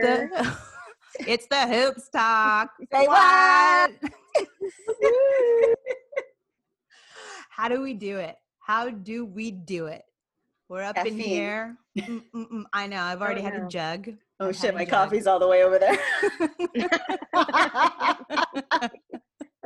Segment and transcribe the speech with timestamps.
[0.00, 0.56] the
[1.26, 2.70] it's the hoops talk.
[2.92, 3.92] Say what?
[7.50, 8.36] How do we do it?
[8.60, 10.02] How do we do it?
[10.68, 11.18] We're up in Caffeine.
[11.18, 11.76] here.
[11.98, 12.64] Mm, mm, mm.
[12.72, 13.00] I know.
[13.02, 13.66] I've already had no.
[13.66, 14.10] a jug.
[14.38, 14.90] Oh I've shit, my jug.
[14.90, 15.98] coffee's all the way over there.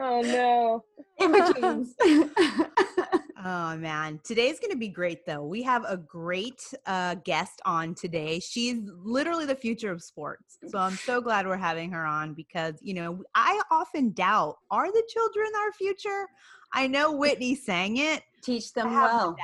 [0.05, 0.85] Oh no.
[1.19, 1.94] In betweens.
[3.45, 5.43] Oh man, today's going to be great though.
[5.45, 8.39] We have a great uh, guest on today.
[8.39, 10.59] She's literally the future of sports.
[10.69, 14.93] So I'm so glad we're having her on because, you know, I often doubt are
[14.93, 16.27] the children our future?
[16.73, 18.23] I know Whitney sang it.
[18.45, 19.36] Teach I them have well.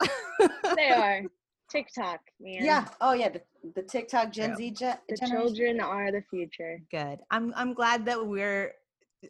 [0.00, 0.76] my doubts.
[0.76, 1.22] They are.
[1.70, 2.64] TikTok, man.
[2.64, 2.86] Yeah.
[3.00, 3.30] Oh yeah.
[3.30, 3.40] The,
[3.74, 4.56] the TikTok Gen Yeah.
[4.56, 5.28] Z ge- The generation.
[5.56, 6.78] children are the future.
[6.90, 7.18] Good.
[7.32, 8.72] I'm I'm glad that we're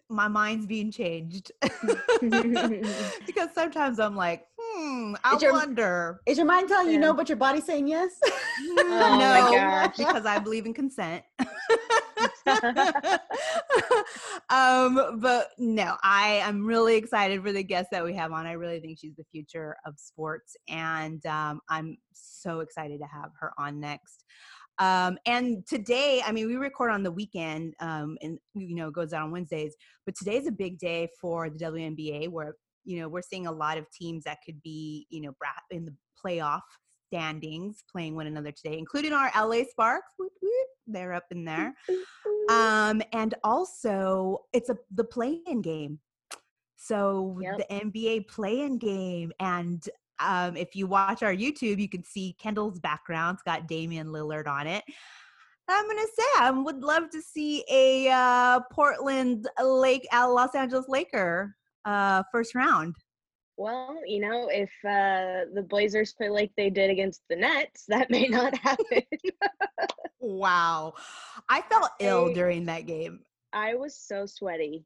[0.08, 1.52] my mind's being changed.
[2.20, 6.20] because sometimes I'm like, hmm, I Is your- wonder.
[6.26, 8.12] Is your mind telling you no, but your body's saying yes?
[8.78, 11.24] Oh no, because I believe in consent.
[14.48, 18.46] um, but no, I am really excited for the guest that we have on.
[18.46, 23.30] I really think she's the future of sports, and um, I'm so excited to have
[23.40, 24.24] her on next.
[24.78, 28.94] Um, and today, I mean, we record on the weekend, um, and you know, it
[28.94, 29.74] goes out on Wednesdays.
[30.04, 33.78] But today's a big day for the WNBA, where you know we're seeing a lot
[33.78, 35.32] of teams that could be, you know,
[35.70, 35.94] in the
[36.24, 36.62] playoff
[37.08, 40.12] standings playing one another today, including our LA Sparks.
[40.18, 41.74] Whoop, whoop, they're up in there.
[42.50, 45.98] Um, and also it's a the play-in game.
[46.76, 47.56] So Yep.
[47.56, 49.32] the NBA play-in game.
[49.40, 49.82] And
[50.18, 54.66] um, if you watch our YouTube, you can see Kendall's background's got Damian Lillard on
[54.66, 54.84] it.
[55.68, 60.86] I'm gonna say I would love to see a uh, Portland Lake uh, Los Angeles
[60.88, 62.94] Laker uh, first round.
[63.56, 68.10] Well, you know, if uh, the Blazers play like they did against the Nets, that
[68.10, 69.02] may not happen.
[70.20, 70.94] Wow,
[71.48, 73.20] I felt ill during that game.
[73.52, 74.84] I was so sweaty.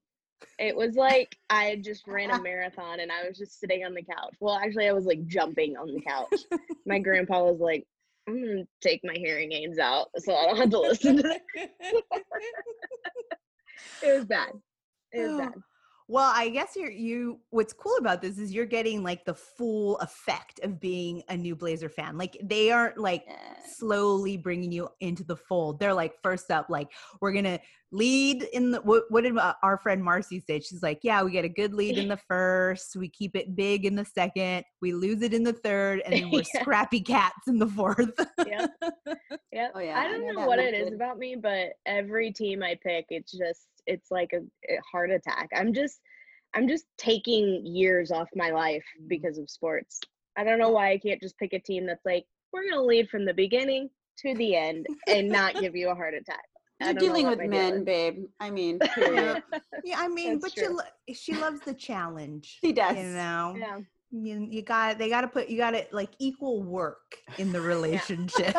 [0.58, 3.94] It was like I had just ran a marathon and I was just sitting on
[3.94, 4.34] the couch.
[4.40, 6.60] Well, actually, I was like jumping on the couch.
[6.86, 7.86] My grandpa was like,
[8.28, 11.70] I'm to take my hearing aids out so I don't have to listen to it.
[14.02, 14.50] It was bad.
[15.12, 15.54] It was bad.
[16.10, 19.98] Well, I guess you're you what's cool about this is you're getting like the full
[19.98, 22.16] effect of being a new Blazer fan.
[22.16, 23.54] Like they aren't like Yeah.
[23.66, 25.78] slowly bringing you into the fold.
[25.80, 27.58] They're like first up like we're going to
[27.92, 30.60] lead in the what, what did uh, our friend Marcy say?
[30.60, 33.84] She's like, "Yeah, we get a good lead in the first, we keep it big
[33.84, 36.62] in the second, we lose it in the third, and then we're Yeah.
[36.62, 38.12] scrappy cats in the fourth.
[38.44, 38.70] Yep.
[39.52, 39.74] Yep.
[39.74, 40.94] Oh, yeah, I I don't know know that what it is method.
[40.94, 44.38] about me, but every team I pick, it's just it's like a,
[44.72, 45.48] a heart attack.
[45.54, 45.98] I'm just
[46.54, 49.08] I'm just taking years off my life Mm.
[49.08, 50.00] because of sports.
[50.36, 53.08] I don't know why I can't just pick a team that's like we're gonna lead
[53.10, 53.90] from the beginning
[54.20, 56.44] to the end and not give you a heart attack.
[56.80, 57.84] You're dealing with men, is.
[57.84, 58.24] babe.
[58.38, 59.42] I mean, period.
[59.84, 60.76] yeah, I mean, That's but you true.
[60.76, 62.58] lo- she loves the challenge.
[62.60, 62.96] She does.
[62.96, 63.56] You know.
[63.58, 63.78] Yeah.
[64.10, 67.60] You, you got they got to put you got to like equal work in the
[67.72, 68.54] relationship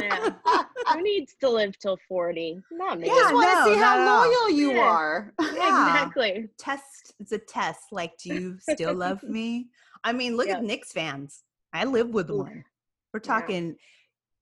[0.00, 0.30] Yeah.
[0.92, 2.62] Who needs to live till 40?
[2.72, 3.08] Not me.
[3.08, 4.24] Yeah, just want to no, see how not at all.
[4.26, 4.80] loyal you Yeah.
[4.80, 5.34] are.
[5.38, 5.82] Yeah.
[5.86, 6.48] Exactly.
[6.58, 9.68] test it's a test like do you still love me
[10.04, 10.58] i mean look Yep.
[10.58, 12.38] at Knicks fans i live with Oof.
[12.46, 12.64] one
[13.12, 13.40] we're Yeah.
[13.40, 13.76] talking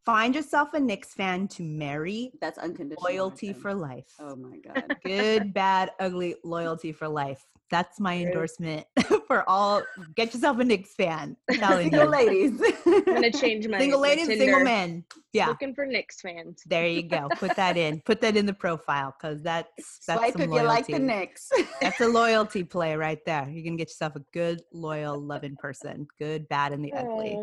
[0.05, 3.03] find yourself a Knicks fan to marry That's unconditional.
[3.11, 4.97] loyalty for life Oh my god.
[5.05, 8.87] good bad ugly loyalty for life that's my endorsement
[9.27, 9.83] for all
[10.15, 12.61] get yourself a Knicks fan I'm Single ladies.
[12.87, 14.65] I'm gonna change my single my ladies single Tinder.
[14.65, 16.63] men yeah Looking for Knicks fans.
[16.67, 17.29] There you go.
[17.37, 18.01] Put that in.
[18.07, 21.07] Put that in the profile because that's that's Swipe some if you like the loyalty.
[21.07, 21.51] Knicks.
[21.81, 23.49] That's a loyalty play right there.
[23.49, 26.07] You're gonna get yourself a good, loyal, loving person.
[26.19, 27.37] Good, bad, and the ugly.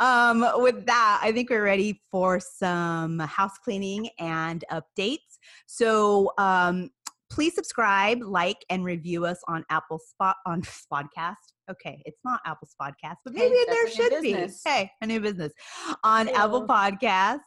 [0.00, 0.04] Oh.
[0.04, 5.38] Um, with that, I think we're ready for some house cleaning and updates.
[5.66, 6.90] So um
[7.30, 10.62] please subscribe, like, and review us on Apple Spot on
[10.92, 11.36] Podcast.
[11.70, 14.48] Okay, it's not Apple Podcast, but Hey, maybe there a new should be.
[14.64, 15.52] Hey, a new business
[16.02, 16.66] on Apple Ew.
[16.66, 17.38] Podcasts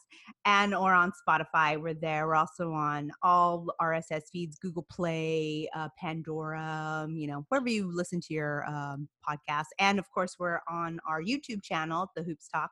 [0.46, 1.80] and or on Spotify.
[1.80, 2.26] We're there.
[2.28, 7.92] We're also on all RSS feeds, Google Play, uh, Pandora, um, you know, wherever you
[7.94, 9.66] listen to your um, podcast.
[9.80, 12.72] And of course, we're on our YouTube channel, The Hoops Talk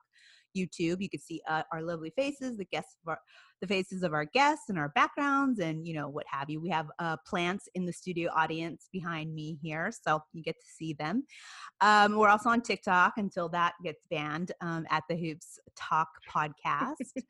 [0.56, 1.02] YouTube.
[1.02, 3.20] You can see uh, our lovely faces, the guests our,
[3.62, 6.62] the faces of our guests and our backgrounds and you know what have you.
[6.62, 10.68] We have uh, plants in the studio audience behind me here so you get to
[10.68, 11.24] see them.
[11.82, 16.96] Um, we're also on tiktok until that gets banned um, at the hoops talk podcast.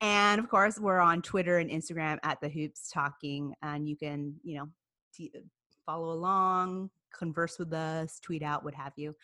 [0.00, 4.34] And of course we're on twitter and instagram at the hoops talking and you can
[4.42, 4.68] you know
[5.14, 5.30] t-
[5.86, 9.14] follow along converse with us tweet out what have you.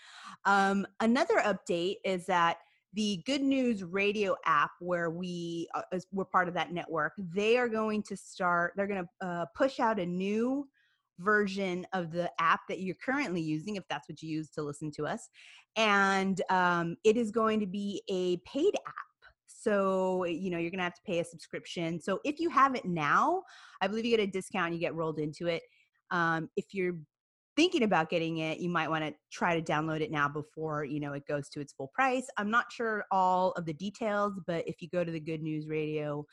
[0.45, 2.59] Um, another update is that
[2.93, 5.83] the Good News Radio app, where we uh,
[6.13, 8.73] we're part of that network, they are going to start.
[8.77, 10.69] They're going to uh, push out a new
[11.19, 14.91] version of the app that you're currently using, if that's what you use to listen
[14.93, 15.29] to us,
[15.77, 18.95] and um, it is going to be a paid app.
[19.47, 22.01] So you know you're going to have to pay a subscription.
[22.01, 23.43] So if you have it now,
[23.81, 24.73] I believe you get a discount.
[24.73, 25.63] You get rolled into it.
[26.11, 26.95] Um, if you're
[27.57, 31.01] thinking about getting it, you might want to try to download it now before you
[31.01, 32.27] know it goes to its full price.
[32.37, 35.69] I'm not sure all of the details, but if you go to the Good News
[35.69, 36.25] Radio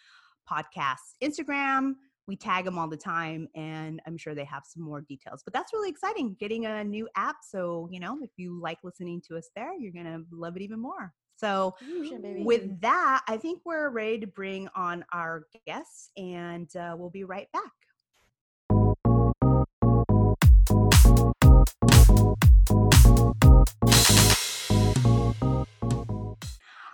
[0.50, 1.94] podcast Instagram,
[2.28, 5.42] we tag them all the time, and I'm sure they have some more details.
[5.44, 7.38] But that's really exciting, getting a new app.
[7.42, 10.80] So you know, if you like listening to us there, you're gonna love it even
[10.80, 11.14] more.
[11.36, 16.96] So Shit, with that, I think we're ready to bring on our guests, and uh,
[16.98, 17.72] we'll be right back.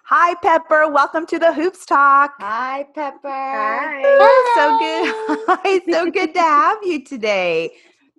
[0.05, 0.91] Hi, Pepper.
[0.91, 2.35] Welcome to the Hoops Talk.
[2.39, 3.27] Hi, Pepper.
[3.27, 4.01] Hi.
[4.05, 5.81] Oh, so good.
[5.93, 7.71] So good to have you today.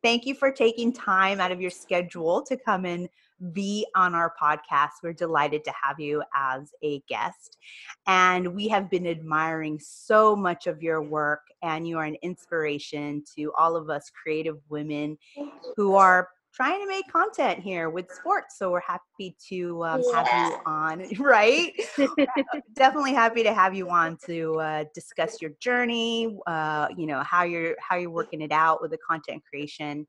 [0.03, 3.09] Thank you for taking time out of your schedule to come and
[3.53, 4.91] be on our podcast.
[5.03, 7.59] We're delighted to have you as a guest.
[8.07, 13.23] And we have been admiring so much of your work, and you are an inspiration
[13.37, 15.17] to all of us creative women
[15.77, 18.59] who are trying to make content here with sports.
[18.59, 21.73] So we're happy to um, have you on, right?
[22.75, 27.43] definitely happy to have you on to uh, discuss your journey uh, you know how
[27.43, 30.07] you're how you're working it out with the content creation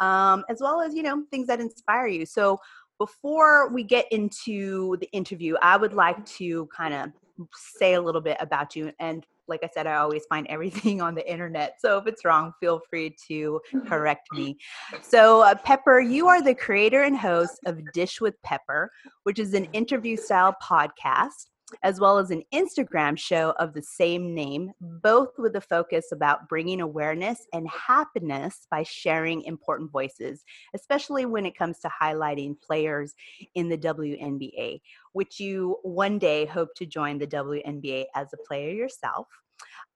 [0.00, 2.58] um, as well as you know things that inspire you so
[2.98, 7.10] before we get into the interview i would like to kind of
[7.54, 11.14] say a little bit about you and like i said i always find everything on
[11.14, 14.56] the internet so if it's wrong feel free to correct me.
[15.02, 18.90] So uh, pepper you are the creator and host of dish with pepper
[19.24, 21.46] which is an interview style podcast
[21.82, 26.48] as well as an Instagram show of the same name, both with a focus about
[26.48, 33.14] bringing awareness and happiness by sharing important voices, especially when it comes to highlighting players
[33.54, 34.80] in the WNBA,
[35.12, 39.26] which you one day hope to join the WNBA as a player yourself.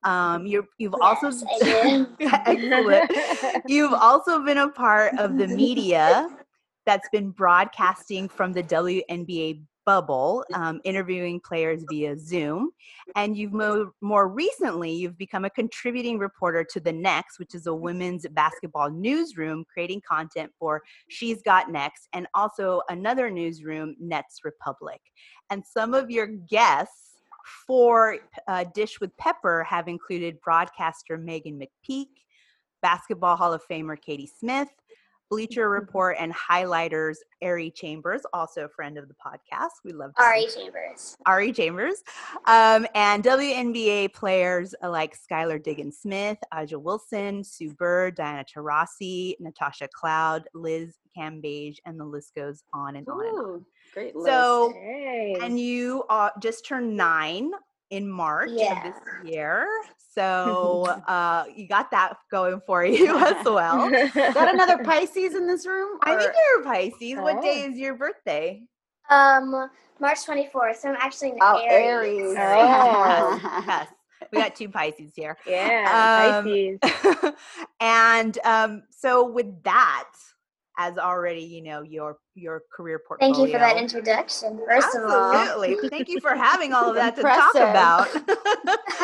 [0.04, 1.30] Um, you're, you've also
[1.60, 3.10] Yes, I excellent.
[3.66, 6.28] You've also been a part of the media
[6.86, 12.70] that's been broadcasting from the WNBA bubble, um, interviewing players via Zoom.
[13.14, 17.66] And you've mo- more recently, you've become a contributing reporter to The Next, which is
[17.66, 24.40] a women's basketball newsroom creating content for She's Got Next and also another newsroom, Nets
[24.44, 25.00] Republic.
[25.48, 27.14] And some of your guests
[27.66, 28.18] for
[28.48, 32.08] uh, Dish with Pepper have included broadcaster Meghan McPeak,
[32.82, 34.68] Basketball Hall of Famer Katie Smith,
[35.30, 39.70] Bleacher Report and highlighters Ari Chambers, also a friend of the podcast.
[39.84, 41.16] We love Ari Chambers.
[41.26, 42.02] Ari Chambers,
[42.46, 49.88] um, and WNBA players like Skylar Diggins Smith, A'ja Wilson, Sue Bird, Diana Taurasi, Natasha
[49.92, 53.26] Cloud, Liz Cambage, and the list goes on and on.
[53.26, 53.66] And on.
[53.94, 54.26] Great list.
[54.28, 55.36] So, Hey.
[55.40, 57.50] and you uh, just turned nine
[57.90, 58.94] in March of this
[59.24, 59.66] year.
[60.18, 63.90] So uh, you got that going for you as well.
[63.90, 65.98] Got another Pisces in this room?
[66.04, 67.18] I think Or- you're a Pisces.
[67.20, 67.70] What day Oh.
[67.70, 68.62] is your birthday?
[69.10, 69.68] Um,
[70.00, 70.76] March 24th.
[70.76, 72.34] So I'm actually an Oh, Aries.
[72.34, 72.36] Aries.
[72.38, 73.62] Oh.
[73.66, 73.88] Yes,
[74.32, 75.36] we got two Pisces here.
[75.46, 76.44] yeah, Um,
[76.80, 77.32] Pisces.
[77.80, 80.08] and um, so with that,
[80.78, 83.34] as already you know your your career portfolio.
[83.34, 84.60] Thank you for that introduction.
[84.68, 85.88] First of all, Absolutely.
[85.88, 88.08] Thank you for having all of that to talk about.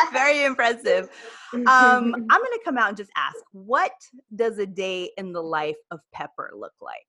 [0.12, 1.08] Very impressive.
[1.54, 3.92] Um, I'm going to come out and just ask, what
[4.34, 7.06] does a day in the life of Pepper look like?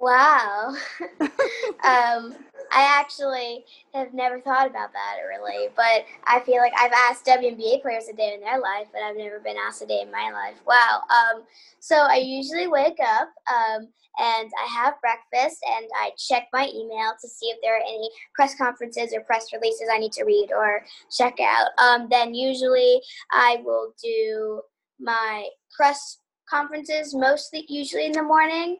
[0.00, 0.74] Wow.
[1.20, 2.34] um,
[2.72, 7.82] I actually have never thought about that really, but I feel like I've asked WNBA
[7.82, 10.30] players a day in their life, but I've never been asked a day in my
[10.32, 10.56] life.
[10.66, 11.02] Wow.
[11.08, 11.42] Um,
[11.78, 17.12] so I usually wake up um, and I have breakfast and I check my email
[17.20, 20.50] to see if there are any press conferences or press releases I need to read
[20.56, 21.68] or check out.
[21.78, 24.62] Um, then usually I will do
[24.98, 28.76] my press conferences mostly usually in the morning.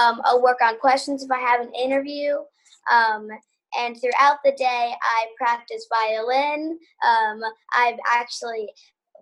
[0.00, 2.36] Um, I'll work on questions if I have an interview.
[2.92, 3.28] Um,
[3.78, 6.78] and throughout the day, I practice violin.
[7.06, 7.40] Um,
[7.76, 8.68] I've actually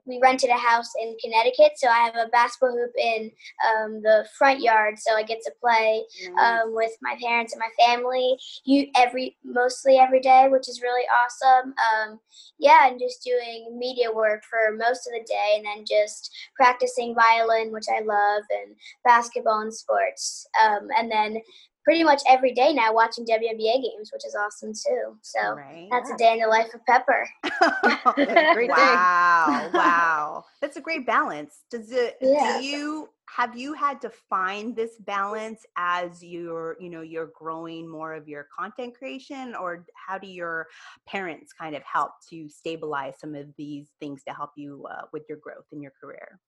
[0.06, 3.30] we rented a house in Connecticut, so I have a basketball hoop in
[3.68, 6.62] um, the front yard, so I get to play Nice.
[6.62, 8.36] um, with my parents and my family.
[8.64, 11.74] You every mostly every day, which is really awesome.
[11.92, 12.20] Um,
[12.58, 17.14] yeah, and just doing media work for most of the day, and then just practicing
[17.14, 21.38] violin, which I love, and basketball and sports, um, and then
[21.86, 25.16] pretty much every day now watching WNBA games, which is awesome too.
[25.22, 25.86] So right.
[25.88, 27.28] that's a day in the life of Pepper.
[28.54, 28.74] Great day.
[28.74, 30.44] wow, wow.
[30.60, 31.60] That's a great balance.
[31.70, 32.58] Does it Yeah.
[32.58, 37.88] do you have you had to find this balance as you're, you know, you're growing
[37.88, 40.66] more of your content creation or how do your
[41.06, 45.22] parents kind of help to stabilize some of these things to help you uh, with
[45.28, 46.40] your growth in your career?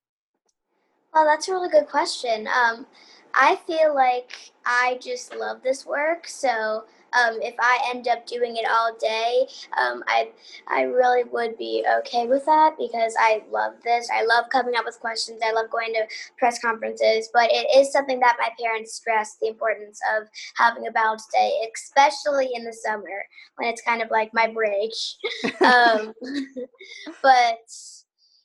[1.14, 2.46] Well, that's a really good question.
[2.48, 2.86] Um,
[3.34, 6.84] I feel like I just love this work, so
[7.14, 9.46] um, if I end up doing it all day,
[9.78, 10.30] um, I
[10.68, 14.08] I really would be okay with that because I love this.
[14.12, 15.40] I love coming up with questions.
[15.44, 16.06] I love going to
[16.38, 20.90] press conferences, but it is something that my parents stress the importance of having a
[20.90, 23.24] balanced day, especially in the summer
[23.56, 24.92] when it's kind of like my break.
[25.64, 26.12] um,
[27.22, 27.58] but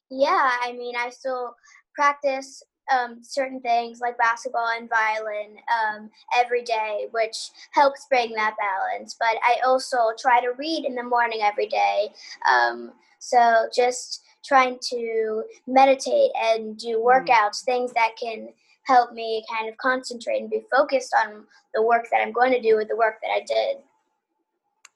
[0.09, 1.55] yeah, I mean, I still
[1.93, 8.55] practice um, certain things like basketball and violin um, every day, which helps bring that
[8.59, 9.15] balance.
[9.17, 12.09] But I also try to read in the morning every day.
[12.49, 18.49] Um, so just trying to meditate and do workouts, things that can
[18.85, 22.61] help me kind of concentrate and be focused on the work that I'm going to
[22.61, 23.77] do with the work that I did.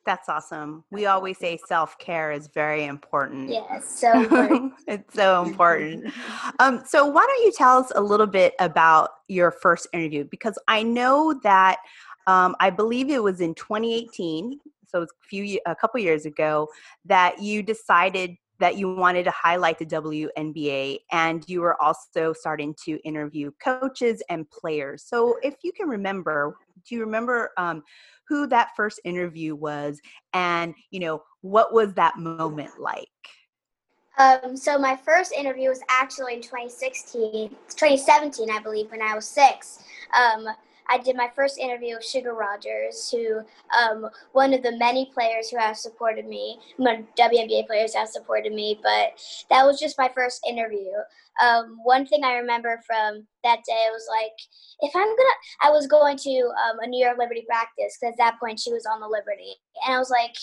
[0.07, 0.85] That's awesome.
[0.89, 3.49] We always say self care is very important.
[3.49, 4.73] Yes, so important.
[4.87, 6.13] it's so important.
[6.59, 10.23] Um, so why don't you tell us a little bit about your first interview?
[10.23, 11.77] Because I know that
[12.25, 16.67] um, I believe it was in 2018, so it's a few a couple years ago,
[17.05, 22.73] that you decided that you wanted to highlight the WNBA, and you were also starting
[22.85, 25.03] to interview coaches and players.
[25.03, 27.83] So if you can remember, do you remember um,
[28.27, 29.99] who that first interview was,
[30.33, 33.07] and you know what was that moment like?
[34.17, 39.27] Um, so my first interview was actually in 2016, 2017, I believe, when I was
[39.27, 39.83] six.
[40.19, 40.47] Um,
[40.89, 43.41] I did my first interview with Sugar Rodgers, who
[43.77, 48.79] um, one of the many players who have supported me, WNBA players have supported me,
[48.81, 50.91] but that was just my first interview.
[51.43, 54.33] Um, one thing I remember from that day was like,
[54.81, 58.17] if I'm gonna, I was going to um, a New York Liberty practice because at
[58.17, 60.35] that point she was on the Liberty, and I was like,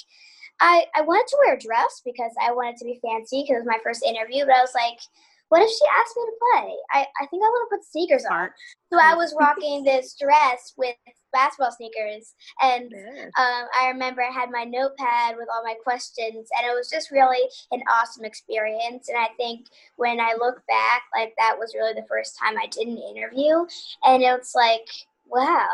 [0.61, 3.67] I, I wanted to wear a dress because I wanted to be fancy because it
[3.67, 5.01] was my first interview, but I was like,
[5.49, 6.77] what if she asked me to play?
[6.93, 8.49] I, I think I want to put sneakers on.
[8.93, 10.97] So I was rocking this dress with
[11.35, 12.35] basketball sneakers.
[12.63, 12.93] And
[13.37, 17.11] um, I remember I had my notepad with all my questions, and it was just
[17.11, 19.09] really an awesome experience.
[19.09, 22.67] And I think when I look back, like that was really the first time I
[22.67, 23.67] did an interview.
[24.05, 24.89] And it's like,
[25.27, 25.69] wow,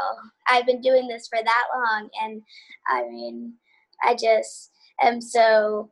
[0.48, 2.08] I've been doing this for that long.
[2.22, 2.42] And
[2.88, 3.54] I mean,
[4.02, 4.72] I just
[5.02, 5.90] am so.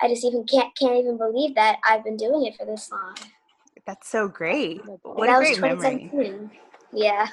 [0.00, 3.14] I just even can't can't even believe that I've been doing it for this long.
[3.86, 4.80] That's so great.
[4.88, 6.50] Oh, what that a was great memory.
[6.92, 7.26] Yeah.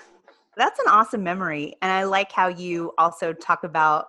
[0.58, 1.76] That's an awesome memory.
[1.82, 4.08] And I like how you also talk about,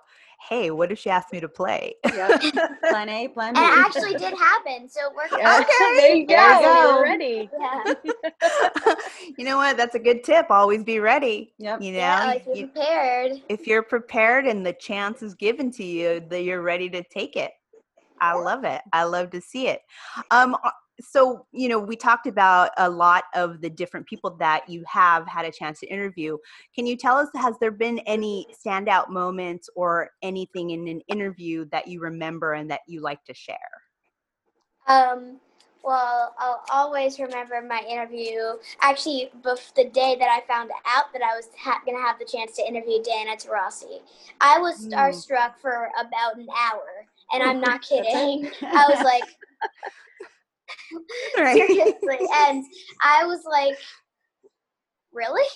[0.49, 1.94] hey, what if she asked me to play?
[2.04, 2.40] Yep.
[2.82, 3.61] Plan A, plan B.
[3.61, 5.49] And it actually did happen, so it worked Yeah.
[5.49, 5.61] out.
[5.61, 6.35] Okay, there you go.
[6.35, 7.50] there you We're ready.
[7.61, 8.94] Yeah.
[9.38, 9.76] you know what?
[9.76, 10.47] That's a good tip.
[10.50, 11.54] Always be ready.
[11.59, 11.80] Yep.
[11.80, 13.32] You know, yeah, like you're You- prepared.
[13.49, 17.37] if you're prepared and the chance is given to you, that you're ready to take
[17.37, 17.52] it.
[18.22, 18.80] I love it.
[18.92, 19.80] I love to see it.
[20.30, 20.56] Um,
[21.00, 25.26] so you know, we talked about a lot of the different people that you have
[25.26, 26.38] had a chance to interview.
[26.74, 31.66] Can you tell us has there been any standout moments or anything in an interview
[31.72, 33.56] that you remember and that you like to share?
[34.86, 35.40] Um,
[35.84, 38.38] well, I'll always remember my interview.
[38.80, 42.18] Actually, bef- the day that I found out that I was ha- going to have
[42.20, 44.00] the chance to interview Diana Taurasi,
[44.40, 44.92] I was Mm.
[44.92, 47.01] starstruck for about an hour,
[47.32, 48.50] and I'm not kidding.
[48.62, 49.24] I was like,
[51.38, 51.56] Right.
[51.56, 52.64] seriously, and
[53.02, 53.76] I was like,
[55.12, 55.46] really?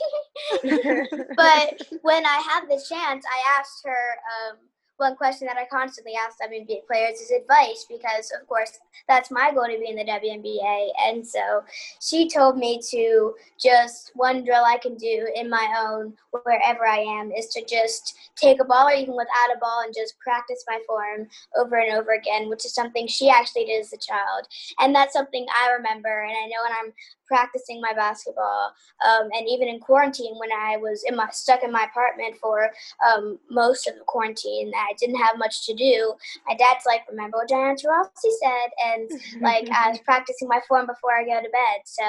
[1.37, 4.17] but when I had the chance, I asked her
[4.51, 4.57] um,
[4.99, 9.53] one question that I constantly ask WNBA players is advice because, of course, that's my
[9.53, 10.89] goal to be in the WNBA.
[11.07, 11.63] And so
[12.01, 16.99] she told me to just one drill I can do in my own wherever I
[16.99, 20.65] am is to just take a ball or even without a ball and just practice
[20.69, 24.47] my form over and over again, which is something she actually did as a child.
[24.81, 26.23] And that's something I remember.
[26.23, 26.93] And I know when I'm
[27.27, 28.73] practicing my basketball,
[29.07, 32.71] um, and even in quarantine when I was in my stuck in my apartment for
[33.07, 36.15] um, most of the quarantine, I didn't have much to do.
[36.47, 39.11] My dad's like, "Remember what Diana Taurasi said?" And
[39.43, 41.81] like I was practicing my form before I go to bed.
[41.85, 42.03] So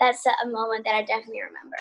[0.00, 1.76] that's a moment that I definitely remember.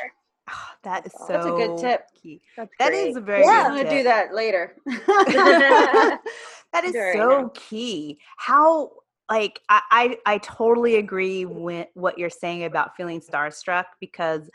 [0.49, 2.01] Oh, that is so That's a good tip.
[2.21, 2.41] key.
[2.57, 3.09] That's That great.
[3.09, 3.67] is a very Yeah.
[3.67, 4.75] I'm gonna do that later.
[5.31, 7.51] that is Do so now.
[7.53, 8.19] key.
[8.37, 8.91] How
[9.29, 14.49] like I, I, I totally agree with what you're saying about feeling starstruck because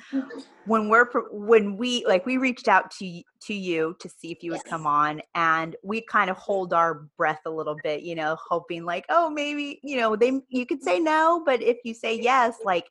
[0.64, 4.50] when we're when we like we reached out to to you to see if you
[4.50, 8.37] would come on and we kind of hold our breath a little bit you know
[8.49, 12.18] hoping like oh maybe you know they you could say no but if you say
[12.20, 12.87] yes like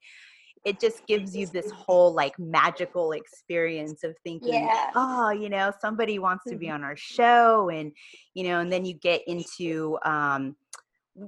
[0.63, 4.89] it just gives you this whole like magical experience of thinking Yeah.
[4.95, 6.75] oh you know somebody wants to be Mhm.
[6.75, 7.91] on our show and
[8.33, 10.55] you know and then you get into um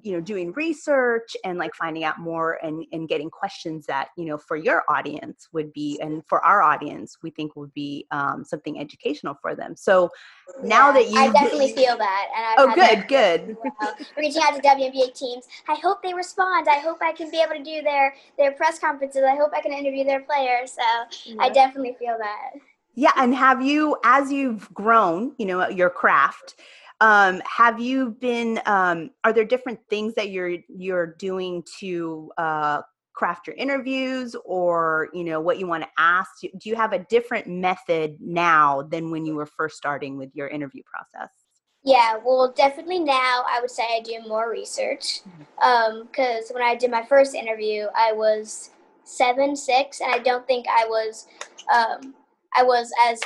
[0.04, 4.26] you know doing research and like finding out more and and getting questions that you
[4.26, 8.44] know for your audience would be and for our audience we think would be um,
[8.44, 10.10] something educational for them so
[10.64, 13.96] now that you I definitely feel that, and I've oh good good well.
[14.18, 16.68] Reaching out to WNBA teams, I hope they respond.
[16.68, 19.24] I hope I can be able to do their their press conferences.
[19.24, 20.72] I hope I can interview their players.
[20.74, 22.62] So I definitely feel that.
[22.96, 26.56] Yeah, and have you, as you've grown, you know, your craft,
[27.02, 28.60] um, have you been?
[28.66, 32.82] Um, are there different things that you're you're doing to uh,
[33.14, 36.30] craft your interviews, or you know, what you want to ask?
[36.42, 40.48] Do you have a different method now than when you were first starting with your
[40.48, 41.30] interview process?
[41.84, 45.22] Yeah, well, definitely now I would say I do more research.
[45.56, 48.72] Because when I did my first interview, I was
[49.04, 51.28] seven, six, and I don't think I was,
[51.74, 52.14] um,
[52.58, 53.22] I was as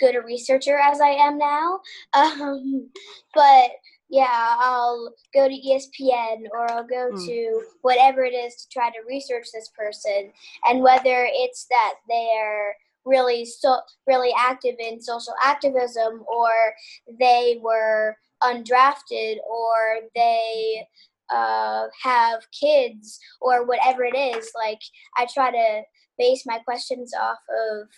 [0.00, 1.80] good a researcher as I am now.
[2.14, 2.88] Um,
[3.34, 3.70] but
[4.08, 7.26] yeah, I'll go to ESPN or I'll go Mm.
[7.26, 10.32] to whatever it is to try to research this person,
[10.64, 16.50] and whether it's that they're really so really active in social activism or
[17.18, 20.86] they were undrafted or they
[21.30, 24.80] uh, have kids or whatever it is like
[25.16, 25.82] i try to
[26.18, 27.88] base my questions off of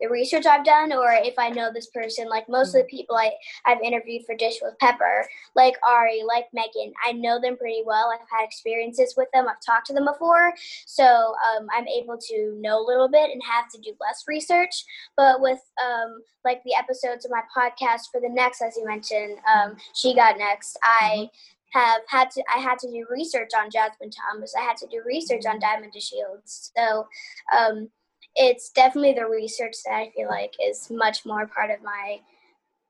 [0.00, 3.16] the research i've done or if i know this person like most of the people
[3.16, 3.30] I,
[3.66, 8.10] i've interviewed for dish with pepper like ari like meghan i know them pretty well.
[8.12, 9.46] I've had experiences with them.
[9.48, 10.52] I've talked to them before.
[10.86, 14.84] So um, i'm able to know a little bit and have to do less research.
[15.16, 19.38] But with um, like the episodes of my podcast for the next as you mentioned
[19.52, 21.28] um, she got next i
[21.72, 24.54] have had to i had to do research on jasmine thomas.
[24.58, 26.70] I had to do research on Diamond DeShields.
[26.76, 27.06] So
[27.56, 27.90] um,
[28.36, 32.18] it's definitely the research that i feel like is much more part of my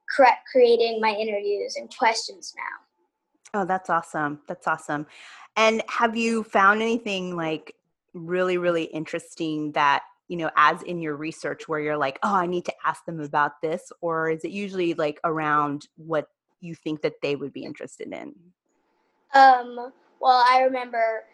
[0.09, 2.81] cre- creating my interviews and questions now
[3.53, 4.41] Oh, that's awesome.
[4.47, 5.07] That's awesome.
[5.57, 7.75] And have you found anything like
[8.15, 12.47] really, really interesting that, you know, as in your research where you're like, oh, I
[12.47, 13.91] need to ask them about this?
[14.01, 16.29] Or is it usually like around what
[16.61, 18.35] you think that they would be interested in?
[19.35, 21.25] Um, well, I remember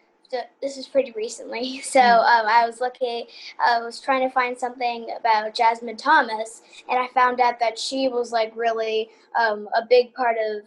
[0.61, 1.81] this is pretty recently.
[1.83, 2.39] So Mm.
[2.39, 3.25] um, I was looking,
[3.59, 8.07] I was trying to find something about Jasmine Thomas, and I found out that she
[8.07, 9.09] was like really
[9.39, 10.63] um, a big part of.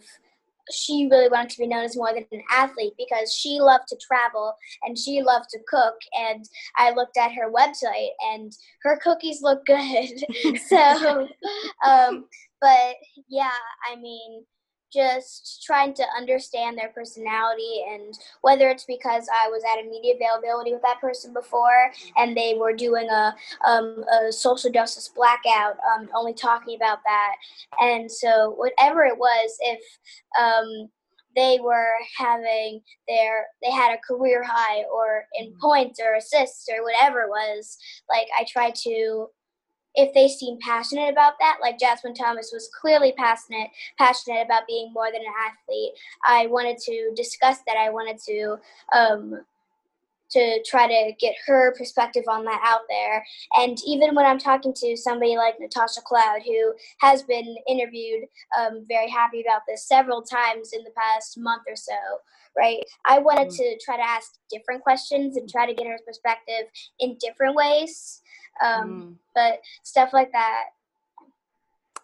[0.71, 3.97] She really wanted to be known as more than an athlete because she loved to
[3.97, 5.95] travel and she loved to cook.
[6.17, 6.45] And
[6.77, 8.51] I looked at her website, and
[8.83, 10.23] her cookies look good.
[10.69, 11.27] so,
[11.85, 12.25] um,
[12.61, 12.95] but
[13.27, 13.49] yeah,
[13.91, 14.45] I mean,
[14.91, 20.15] just trying to understand their personality and whether it's because I was at a media
[20.15, 23.33] availability with that person before and they were doing a,
[23.65, 27.35] um, a social justice blackout, um, only talking about that.
[27.79, 29.81] And so, whatever it was, if
[30.39, 30.89] um,
[31.35, 36.83] they were having their, they had a career high or in points or assists or
[36.83, 37.77] whatever it was,
[38.09, 39.27] like I tried to
[39.95, 44.91] if they seem passionate about that, like Jasmine Thomas was clearly passionate passionate about being
[44.93, 45.93] more than an athlete.
[46.25, 47.77] I wanted to discuss that.
[47.77, 48.57] I wanted to
[48.97, 49.41] um,
[50.31, 53.25] to try to get her perspective on that out there.
[53.57, 58.25] And even when I'm talking to somebody like Natasha Cloud, who has been interviewed,
[58.57, 61.93] um, very happy about this several times in the past month or so.
[62.57, 63.57] Right, I wanted Mm.
[63.57, 68.21] to try to ask different questions and try to get her perspective in different ways.
[68.63, 69.17] Um, Mm.
[69.33, 70.65] but stuff like that.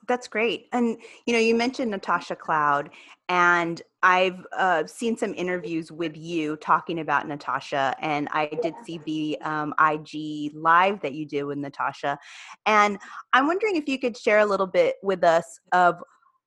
[0.07, 0.67] That's great.
[0.71, 2.91] And you know, you mentioned Natasha Cloud,
[3.27, 8.99] and I've uh, seen some interviews with you talking about Natasha, and I did see
[9.05, 12.17] the um, IG live that you did with Natasha.
[12.65, 12.99] And
[13.33, 16.01] I'm wondering if you could share a little bit with us of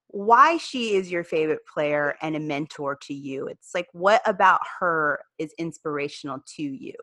[0.08, 3.46] why she is your favorite player and a mentor to you.
[3.46, 6.94] It's like what about her is inspirational to you?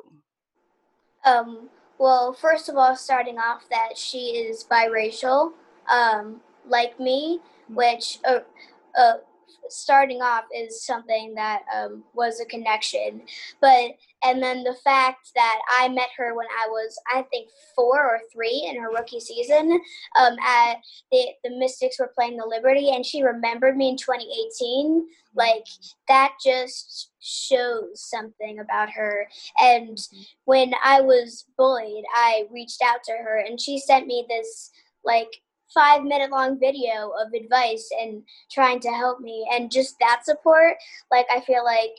[1.23, 5.53] Um, well, first of all, starting off that she is biracial,
[5.91, 8.39] um, like me, which uh,
[8.97, 9.15] uh,
[9.69, 13.21] starting off is something that um, was a connection.
[13.61, 13.91] But
[14.23, 18.19] and then the fact that I met her when I was I think four or
[18.31, 19.79] three in her rookie season
[20.19, 20.77] um, at
[21.11, 25.07] the the Mystics were playing the Liberty, and she remembered me in 2018.
[25.35, 25.65] Like
[26.07, 29.27] that just shows something about her.
[29.59, 29.97] And
[30.45, 34.71] when I was bullied, I reached out to her, and she sent me this
[35.05, 35.41] like
[35.77, 39.47] five minute long video of advice and trying to help me.
[39.53, 40.75] And just that support
[41.11, 41.91] like i feel like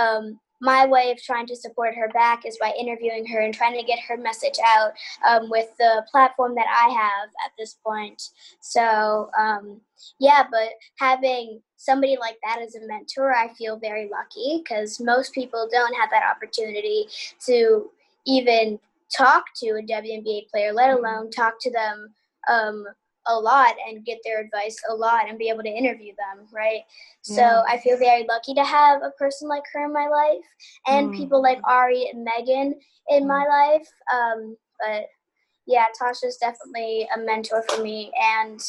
[0.00, 3.78] um, my way of trying to support her back is by interviewing her and trying
[3.78, 4.92] to get her message out
[5.28, 8.30] um, with the platform that i have at this point.
[8.60, 9.80] So um,
[10.18, 15.34] yeah but having somebody like that as a mentor i feel very lucky because most
[15.34, 17.06] people don't have that opportunity
[17.46, 17.90] to
[18.26, 18.78] even
[19.14, 22.08] talk to a WNBA player, let alone talk to them
[22.50, 22.86] um,
[23.26, 26.82] a lot and get their advice a lot and be able to interview them, right?
[27.22, 27.62] So Yeah.
[27.68, 30.44] I feel very lucky to have a person like her in my life
[30.86, 31.16] and Mm.
[31.16, 32.74] people like Ari and Meghan
[33.08, 33.88] in my life.
[34.12, 35.06] Um, but
[35.66, 38.60] yeah, Tasha's definitely a mentor for me and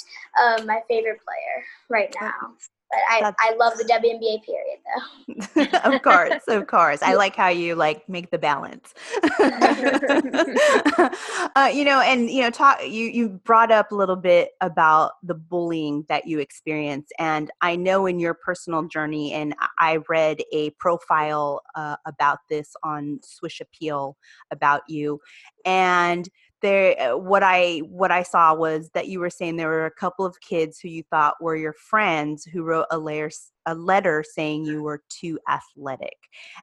[0.41, 2.53] um, my favorite player right now.
[2.95, 5.91] But I, That's- I love the WNBA period though.
[5.95, 7.01] of course, of course.
[7.01, 8.93] I like how you like make the balance.
[11.55, 12.83] uh, you know, and you know, talk.
[12.83, 17.75] You you brought up a little bit about the bullying that you experienced, and I
[17.75, 23.19] know in your personal journey, and I- I read a profile uh, about this on
[23.23, 24.17] Swish Appeal
[24.51, 25.19] about you,
[25.65, 26.27] and
[26.61, 29.91] there uh, what i what i saw was that you were saying there were a
[29.91, 33.31] couple of kids who you thought were your friends who wrote a letter
[33.67, 36.17] a letter saying you were too athletic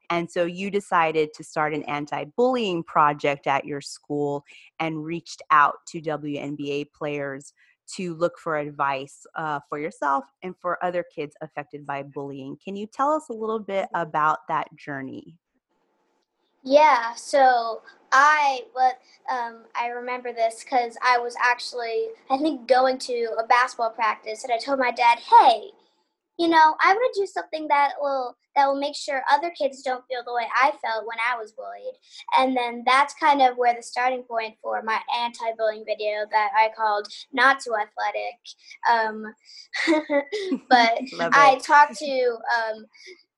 [0.09, 4.43] and so you decided to start an anti-bullying project at your school
[4.79, 7.53] and reached out to WNBA players
[7.95, 12.57] to look for advice uh, for yourself and for other kids affected by bullying.
[12.63, 15.37] Can you tell us a little bit about that journey?
[16.63, 18.99] Yeah, so I but
[19.33, 24.43] um, I remember this because I was actually I think going to a basketball practice
[24.43, 25.71] and I told my dad, "Hey,
[26.37, 29.81] you know, I want to do something that will that will make sure other kids
[29.81, 31.95] don't feel the way I felt when I was bullied."
[32.37, 36.69] And then that's kind of where the starting point for my anti-bullying video that I
[36.77, 38.39] called "Not Too Athletic."
[38.89, 39.33] Um,
[40.69, 40.99] but
[41.33, 42.85] I talked to um,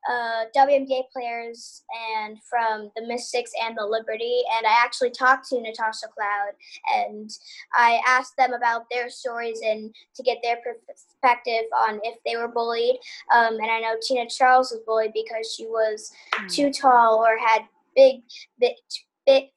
[0.09, 1.83] uh, WNBA players
[2.17, 6.53] and from the Mystics and the Liberty, and I actually talked to Natasha Cloud
[6.95, 7.29] and
[7.73, 12.47] I asked them about their stories and to get their perspective on if they were
[12.47, 12.97] bullied.
[13.33, 16.11] Um, and I know Tina Charles was bullied because she was
[16.49, 17.63] too tall or had
[17.95, 18.21] big,
[18.59, 18.75] big,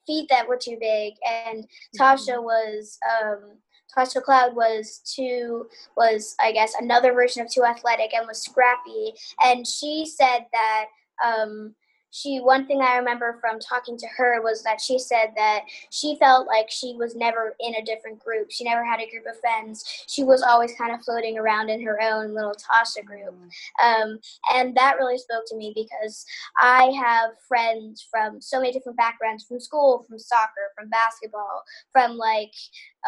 [0.07, 1.67] feet that were too big, and
[1.99, 2.99] Tasha was.
[3.23, 3.59] Um,
[3.97, 9.15] Tasha Cloud was too was I guess another version of too athletic and was scrappy.
[9.43, 10.87] And she said that
[11.25, 11.75] um,
[12.11, 16.17] she one thing I remember from talking to her was that she said that she
[16.17, 18.51] felt like she was never in a different group.
[18.51, 19.85] She never had a group of friends.
[20.07, 23.35] She was always kind of floating around in her own little Tasha group.
[23.83, 24.19] Um,
[24.55, 26.25] and that really spoke to me because
[26.59, 32.17] I have friends from so many different backgrounds from school, from soccer, from basketball, from
[32.17, 32.53] like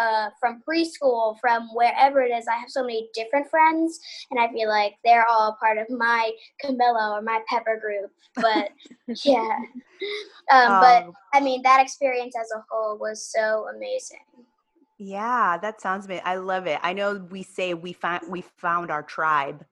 [0.01, 2.47] uh, from preschool, from wherever it is.
[2.47, 3.99] I have so many different friends,
[4.31, 8.11] and I feel like they're all part of my Camilla or my Pepper group.
[8.37, 8.71] But
[9.25, 9.57] yeah,
[10.53, 14.19] um, but Oh, I mean that experience as a whole was so amazing.
[14.99, 16.25] yeah, that sounds amazing.
[16.27, 16.79] I love it.
[16.83, 19.65] I know we say we found we found our tribe.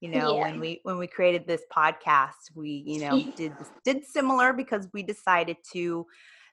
[0.00, 0.42] You know, Yeah.
[0.42, 3.52] when we when we created this podcast, we you know did
[3.84, 6.06] did similar because we decided to.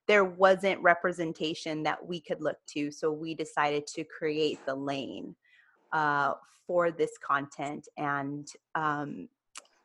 [0.08, 5.36] There wasn't representation that we could look to, so we decided to create the lane
[5.92, 6.34] uh,
[6.66, 9.28] for this content, and um,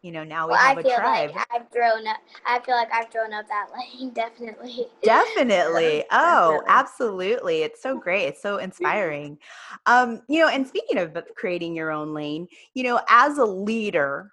[0.02, 1.30] you know now we Well, have I a feel tribe.
[1.34, 2.18] like I've grown up.
[2.46, 3.68] I feel like I've grown up that
[4.00, 4.86] lane, definitely.
[5.02, 6.04] Definitely.
[6.10, 6.66] Oh, definitely.
[6.68, 7.62] absolutely.
[7.62, 8.26] It's so great.
[8.26, 9.38] It's so inspiring.
[9.86, 14.32] Um, you know, and speaking of creating your own lane, you know, as a leader,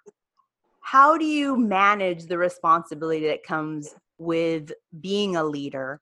[0.82, 6.00] how do you manage the responsibility that comes with being a leader?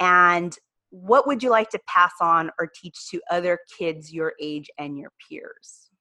[0.00, 0.56] And
[0.90, 4.98] what would you like to pass on or teach to other kids your age and
[4.98, 5.91] your peers?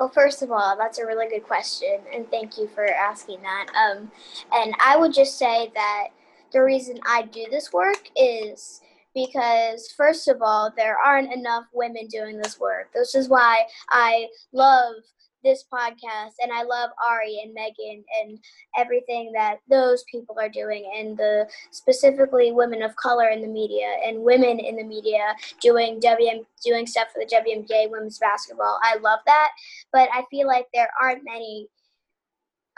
[0.00, 3.66] Well, first of all, that's a really good question, and thank you for asking that.
[3.76, 4.10] Um,
[4.50, 6.08] and I would just say that
[6.54, 8.80] the reason I do this work is
[9.14, 12.90] because, first of all, there aren't enough women doing this work.
[12.94, 14.94] This is why I love
[15.42, 18.38] this podcast and I love Ari and Meghan and
[18.76, 23.96] everything that those people are doing and the specifically women of color in the media
[24.04, 28.78] and women in the media doing WM doing stuff for the WNBA women's basketball.
[28.82, 29.50] I love that,
[29.92, 31.68] but I feel like there aren't many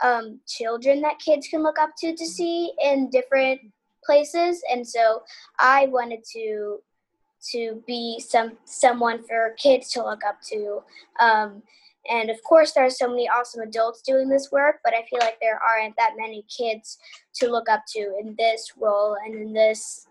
[0.03, 3.61] um, children that kids can look up to to see in different
[4.05, 5.23] places and so
[5.59, 6.79] I wanted to
[7.51, 10.81] to be some someone for kids to look up to.
[11.19, 11.63] Um,
[12.09, 15.19] and of course, there are so many awesome adults doing this work, but I feel
[15.19, 16.97] like there aren't that many kids
[17.35, 20.05] to look up to in this role and in this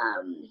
[0.00, 0.48] um,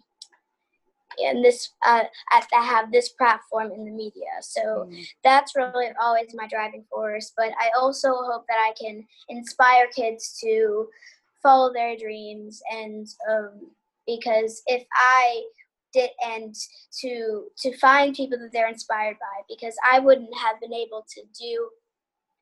[1.17, 4.31] in this uh, at that have this platform in the media.
[4.41, 5.01] So mm-hmm.
[5.23, 7.33] that's really always my driving force.
[7.35, 10.87] But I also hope that I can inspire kids to
[11.43, 13.69] follow their dreams and um,
[14.07, 15.43] because if I
[15.95, 16.55] it and
[17.01, 21.21] to to find people that they're inspired by because I wouldn't have been able to
[21.39, 21.69] do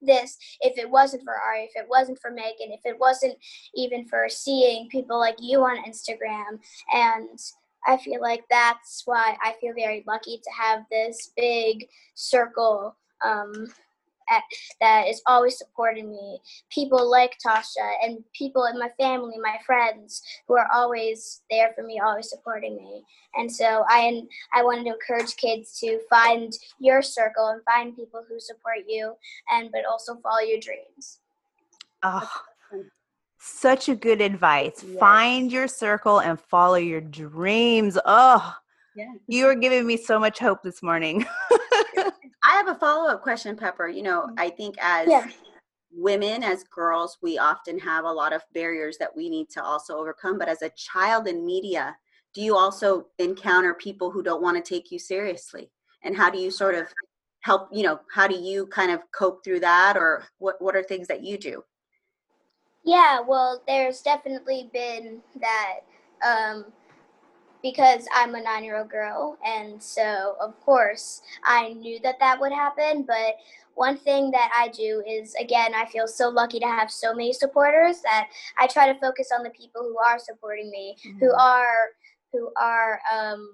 [0.01, 3.35] this if it wasn't for Ari, if it wasn't for Meghan, if it wasn't
[3.75, 6.59] even for seeing people like you on Instagram.
[6.93, 7.39] And
[7.85, 13.67] I feel like that's why I feel very lucky to have this big circle um,
[14.81, 16.39] that is always supporting me.
[16.69, 21.83] People like Tasha and people in my family, my friends, who are always there for
[21.83, 23.03] me, always supporting me.
[23.35, 24.21] And so I
[24.53, 29.15] I wanted to encourage kids to find your circle and find people who support you,
[29.51, 31.19] and but also follow your dreams.
[32.03, 32.29] Oh,
[33.45, 34.83] such a good advice.
[34.87, 34.99] Yes.
[34.99, 37.97] Find your circle and follow your dreams.
[38.05, 38.55] Oh,
[38.95, 39.13] yeah.
[39.27, 41.25] you are giving me so much hope this morning.
[42.53, 43.87] I have a follow up question, Pepper.
[43.87, 45.25] You know, I think as yeah.
[45.91, 49.97] women, as girls, we often have a lot of barriers that we need to also
[49.97, 50.37] overcome.
[50.37, 51.95] But as a child in media,
[52.31, 55.71] do you also encounter people who don't want to take you seriously?
[56.03, 56.85] And how do you sort of
[57.39, 59.97] help, you know, how do you kind of cope through that?
[59.97, 61.63] Or what, what are things that you do?
[62.85, 65.79] Yeah, well, there's definitely been that.
[66.23, 66.65] Um,
[67.63, 69.37] because I'm a nine year old girl.
[69.43, 73.05] And so, of course, I knew that that would happen.
[73.07, 73.37] But
[73.75, 77.33] one thing that I do is, again, I feel so lucky to have so many
[77.33, 78.27] supporters that
[78.59, 81.19] I try to focus on the people who are supporting me, mm-hmm.
[81.19, 81.89] who are,
[82.31, 83.49] who are, um,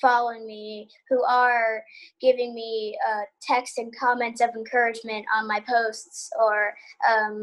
[0.00, 1.84] following me, who are
[2.22, 6.74] giving me uh, texts and comments of encouragement on my posts, or
[7.06, 7.42] um,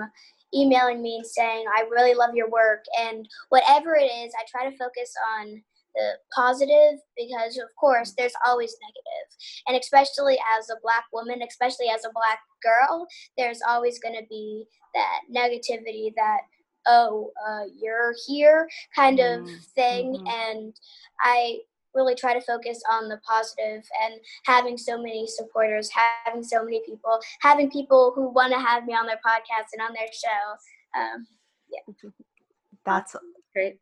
[0.53, 2.83] emailing me and saying, I really love your work.
[2.99, 5.61] And whatever it is, I try to focus on
[5.95, 9.37] the positive because, of course, there's always negative.
[9.67, 13.07] And especially as a black woman, especially as a black girl,
[13.37, 16.41] there's always going to be that negativity that,
[16.85, 19.55] oh, uh, you're here kind of mm-hmm.
[19.75, 20.13] thing.
[20.13, 20.27] Mm-hmm.
[20.27, 20.75] And
[21.21, 21.59] I
[21.97, 25.89] really try to focus on the positive and having so many supporters,
[26.25, 29.81] having so many people, having people who want to have me on their podcast and
[29.81, 30.99] on their show.
[30.99, 31.27] Um,
[31.69, 32.09] yeah.
[32.85, 33.15] That's
[33.53, 33.79] great.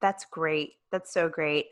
[0.00, 0.74] That's great.
[0.92, 1.66] That's so great.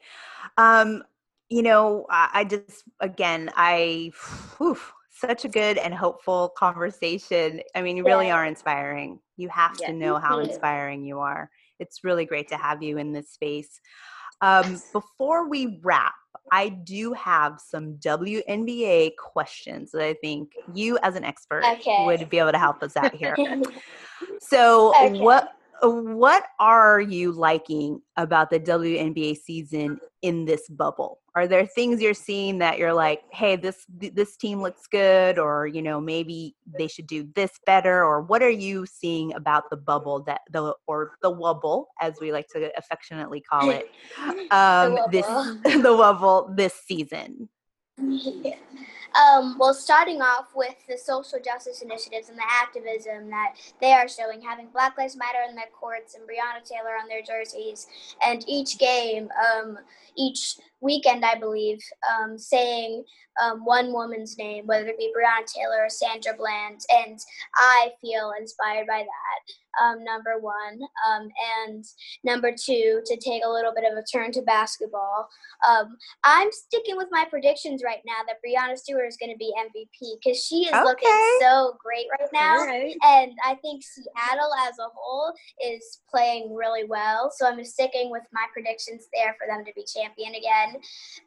[0.57, 1.05] Um,
[1.49, 4.11] you know, I, I just again, I
[4.57, 4.79] whew,
[5.11, 7.61] such a good and hopeful conversation.
[7.75, 8.35] I mean, you really yeah.
[8.35, 9.20] are inspiring.
[9.37, 11.51] You have yeah, to know how inspiring you are.
[11.79, 13.81] It's really great to have you in this space.
[14.40, 16.14] Um, before we wrap,
[16.53, 22.05] I do have some WNBA questions that I think you, as an expert, okay.
[22.05, 23.37] would be able to help us out here.
[24.40, 25.20] so, okay.
[25.20, 25.55] what
[25.90, 31.20] what are you liking about the WNBA season in this bubble?
[31.35, 35.66] Are there things you're seeing that you're like, "Hey, this this team looks good," or
[35.66, 39.77] you know, maybe they should do this better, or what are you seeing about the
[39.77, 43.90] bubble that the or the wubble, as we like to affectionately call it,
[44.53, 45.27] um, the this
[45.83, 47.49] the wubble this season?
[47.99, 48.57] Yeah.
[49.14, 54.09] Um, well, starting off with the social justice initiatives and the activism that they are
[54.09, 57.87] showing, having Black Lives Matter in their courts and Breonna Taylor on their jerseys,
[58.27, 59.79] and each game, um,
[60.16, 61.81] each weekend, I believe,
[62.12, 63.05] um, saying
[63.42, 67.18] um, one woman's name, whether it be Breonna Taylor or Sandra Bland, and
[67.57, 70.81] I feel inspired by that um, number one.
[71.09, 71.29] Um,
[71.66, 71.85] and
[72.23, 75.29] number two, to take a little bit of a turn to basketball.
[75.68, 79.53] Um, I'm sticking with my predictions right now that Breanna Stewart is going to be
[79.59, 80.85] MVP because she is okay.
[80.85, 82.59] looking so great right now.
[82.59, 82.97] Right.
[83.03, 85.33] And I think Seattle as a whole
[85.64, 87.33] is playing really well.
[87.35, 90.73] So I'm sticking with my predictions there for them to be champion again.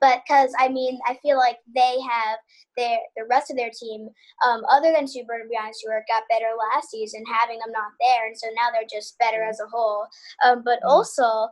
[0.01, 2.39] But because, I mean, I feel like they have
[2.75, 4.09] their the rest of their team,
[4.45, 7.71] um, other than Sue Bird to and Breanna Stewart, got better last season, having them
[7.71, 8.27] not there.
[8.27, 10.07] And so now they're just better as a whole.
[10.45, 11.49] Um, but also,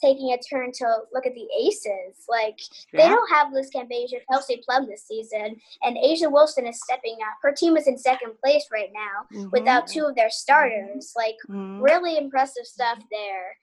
[0.00, 2.24] taking a turn to look at the aces.
[2.28, 2.58] Like
[2.92, 3.02] yeah.
[3.02, 7.16] they don't have Liz Cambage or Kelsey Plum this season, and A'ja Wilson is stepping
[7.22, 7.38] up.
[7.42, 9.50] Her team is in second place right now mm-hmm.
[9.52, 11.12] without two of their starters.
[11.16, 11.80] Like mm-hmm.
[11.80, 13.56] really impressive stuff there.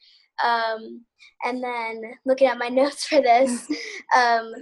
[0.44, 1.06] Um,
[1.44, 3.68] and then looking at my notes for this,
[4.16, 4.54] um,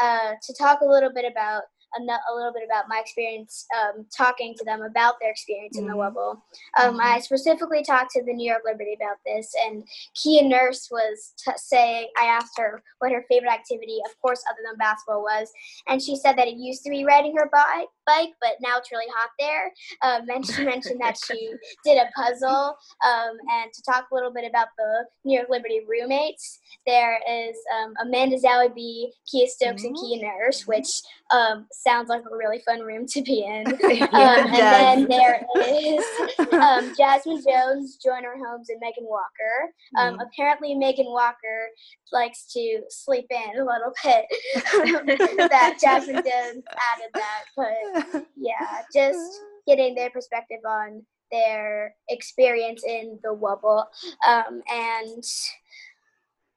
[0.00, 1.62] uh, to talk a little bit about
[1.96, 5.90] a, a little bit about my experience um, talking to them about their experience mm-hmm.
[5.90, 6.16] in the mm-hmm.
[6.16, 6.40] Wubble.
[6.78, 7.00] Um, mm-hmm.
[7.00, 11.52] I specifically talked to the New York Liberty about this, and Kia Nurse was t-
[11.56, 15.50] saying, I asked her what her favorite activity, of course, other than basketball, was,
[15.88, 18.92] and she said that it used to be riding her bike, bike but now it's
[18.92, 19.72] really hot there.
[20.02, 21.52] Um, and she mentioned that she
[21.84, 25.80] did a puzzle, um, and to talk a little bit about the New York Liberty
[25.88, 29.86] roommates, there is um, Amanda Zahui Kiah Stokes, mm-hmm.
[29.86, 33.64] and Kia Nurse, which um, sounds like a really fun room to be in.
[34.10, 36.04] Um, and then there is
[36.52, 39.72] um, Jazmine Jones, Joyner Holmes, and Megan Walker.
[39.96, 40.26] Um, mm.
[40.26, 41.68] Apparently, Megan Walker
[42.12, 44.24] likes to sleep in a little bit.
[45.50, 53.18] that Jazmine Jones added that, but yeah, just getting their perspective on their experience in
[53.22, 53.86] the Wubble.
[54.26, 55.24] Um, and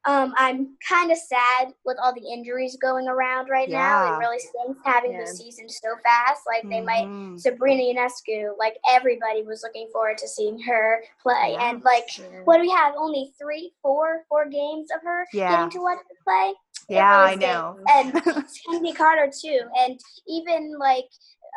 [0.06, 3.78] um, I'm kind of sad with all the injuries going around right yeah.
[3.78, 4.16] now.
[4.16, 5.22] It really stinks having yeah.
[5.22, 6.42] the season so fast.
[6.46, 7.32] Like they mm-hmm.
[7.32, 12.06] might Sabrina Ionescu, like everybody was looking forward to seeing her play, yeah, and like
[12.44, 12.96] what do we have?
[12.98, 16.54] Only three, four, four games of her getting to watch her play.
[16.89, 17.78] Yeah, I know.
[17.89, 18.13] And
[18.66, 21.06] Kennedy Carter too, and even like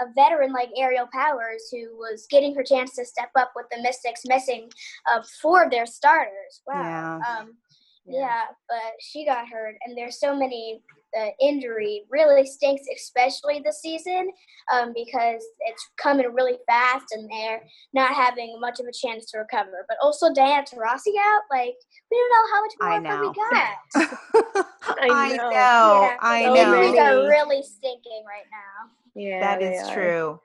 [0.01, 3.83] a veteran like Aerial Powers, who was getting her chance to step up with the
[3.83, 4.71] Mystics missing
[5.11, 6.63] uh, four of their starters.
[6.67, 6.83] Wow.
[6.83, 7.39] Yeah.
[7.39, 7.55] Um,
[8.07, 8.21] yeah.
[8.21, 10.83] yeah, but she got hurt, and there's so many.
[11.15, 14.31] The injury really stinks, especially this season,
[14.73, 17.63] um, because it's coming really fast, and they're
[17.95, 19.87] not having much of a chance to recover.
[19.89, 21.75] But also Diana Taurasi out, like
[22.11, 23.21] we don't know how much more I know.
[23.21, 24.67] we got.
[25.11, 25.51] I know.
[25.51, 26.55] Yeah, I know.
[26.57, 28.91] Injuries are really stinking right now.
[29.15, 30.41] Yeah, that is true.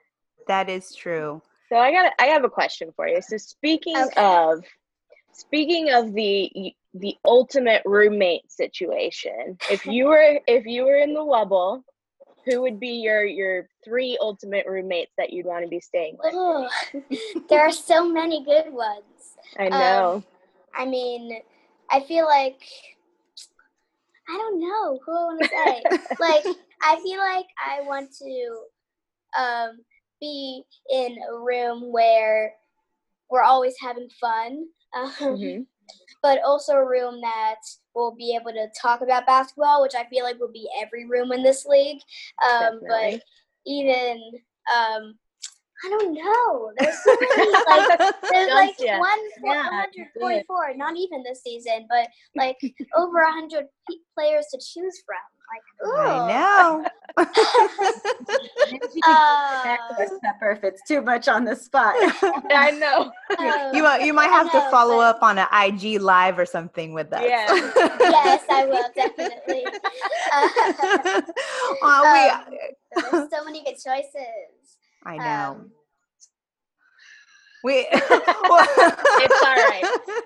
[0.46, 1.42] That is true.
[1.68, 3.20] So I got I have a question for you.
[3.22, 4.12] So speaking okay.
[4.16, 4.64] of
[5.32, 9.58] speaking of the the ultimate roommate situation.
[9.70, 11.82] If you were if you were in the Wubble,
[12.46, 17.18] who would be your your three ultimate roommates that you'd want to be staying with?
[17.48, 19.36] there are so many good ones.
[19.58, 20.14] I know.
[20.14, 20.24] Um,
[20.74, 21.40] I mean,
[21.90, 22.60] I feel like
[24.28, 26.16] I don't know who I want to say.
[26.20, 26.44] like
[26.82, 29.78] I feel like I want to um,
[30.20, 32.54] be in a room where
[33.30, 34.66] we're always having fun.
[34.94, 35.62] Um, mm-hmm
[36.22, 37.56] but also a room that
[37.94, 41.32] will be able to talk about basketball, which I feel like will be every room
[41.32, 42.00] in this league.
[42.48, 43.22] Um, but
[43.66, 44.20] even
[44.74, 45.14] um,
[45.84, 46.72] I don't know.
[46.78, 47.98] There's so many like
[48.30, 48.98] there's like yeah.
[48.98, 52.56] one yeah, 144, not even this season, but like
[52.96, 53.66] over a hundred
[54.16, 55.16] players to choose from.
[55.50, 55.96] Like, ooh.
[55.96, 56.84] I know.
[59.04, 59.76] uh,
[60.22, 61.94] Pepper if it's too much on the spot.
[62.50, 63.12] I know.
[63.38, 65.16] Um, you you might have know, to follow but...
[65.16, 67.22] up on an IG live or something with us.
[67.22, 67.46] Yeah.
[68.00, 69.66] yes, I will definitely.
[70.32, 71.22] Uh,
[71.84, 72.58] um, we,
[73.10, 74.78] there's so many good choices.
[75.04, 75.50] I know.
[75.52, 75.70] Um,
[77.62, 79.84] we it's all right.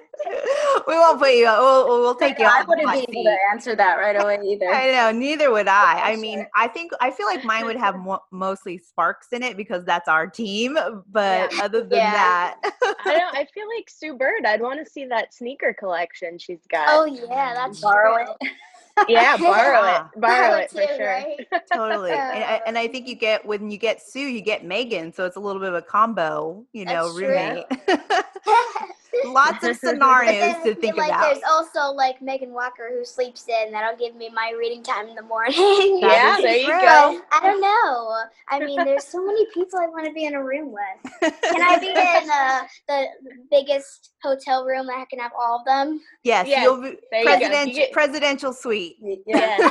[0.89, 1.45] We won't put you.
[1.45, 2.47] We'll, we'll take you.
[2.47, 4.69] I wouldn't be able to answer that right away either.
[4.69, 5.13] I know.
[5.17, 6.01] Neither would I.
[6.01, 9.57] I mean, I think I feel like mine would have mo- mostly sparks in it
[9.57, 10.79] because that's our team.
[11.11, 11.63] But yeah.
[11.63, 12.13] other than yeah.
[12.13, 13.37] that, I don't.
[13.37, 14.45] I feel like Sue Bird.
[14.45, 16.87] I'd want to see that sneaker collection she's got.
[16.89, 18.51] Oh yeah, that's borrow it
[19.09, 21.07] yeah, borrow it, borrow it for sure.
[21.07, 21.47] Right?
[21.73, 25.13] totally, and, and, I think you um, get when you get Sue, you get Megan,
[25.13, 27.65] so it's a little bit of a combo, you know, That's roommate.
[29.25, 31.33] Lots of scenarios then, to think like, about.
[31.33, 33.73] There's also like Megan Walker who sleeps in.
[33.73, 35.55] That'll give me my reading time in the morning.
[36.03, 37.21] yeah, there you go.
[37.33, 38.23] I don't know.
[38.49, 41.33] I mean, there's so many people I want to be in a room with.
[41.43, 43.07] Can I be in uh, the
[43.51, 46.01] biggest hotel room that I can have all of them?
[46.23, 48.97] Yes, yes you'll be president, you get- presidential suite.
[49.27, 49.57] Yeah.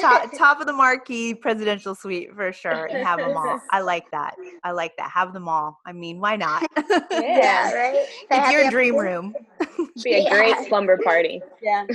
[0.00, 3.60] top, top of the marquee presidential suite for sure, and have them all.
[3.70, 4.36] I like that.
[4.62, 5.10] I like that.
[5.10, 5.80] Have them all.
[5.84, 6.53] I mean, why not?
[7.10, 8.06] yeah, right.
[8.30, 9.34] It's your dream room.
[10.02, 11.40] Be a great slumber party.
[11.62, 11.86] Yeah,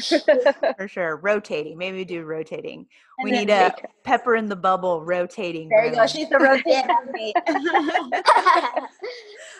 [0.77, 1.17] for sure.
[1.17, 1.77] Rotating.
[1.77, 2.87] Maybe we do rotating.
[3.17, 5.69] And we need a pepper in the bubble rotating.
[5.69, 5.93] There room.
[5.93, 6.07] you go.
[6.07, 6.89] She's the rotating.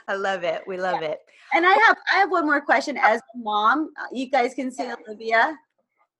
[0.07, 0.63] I love it.
[0.65, 1.09] We love yeah.
[1.09, 1.19] it.
[1.53, 2.97] And I have I have one more question.
[2.97, 5.57] As mom, uh, you guys can see Olivia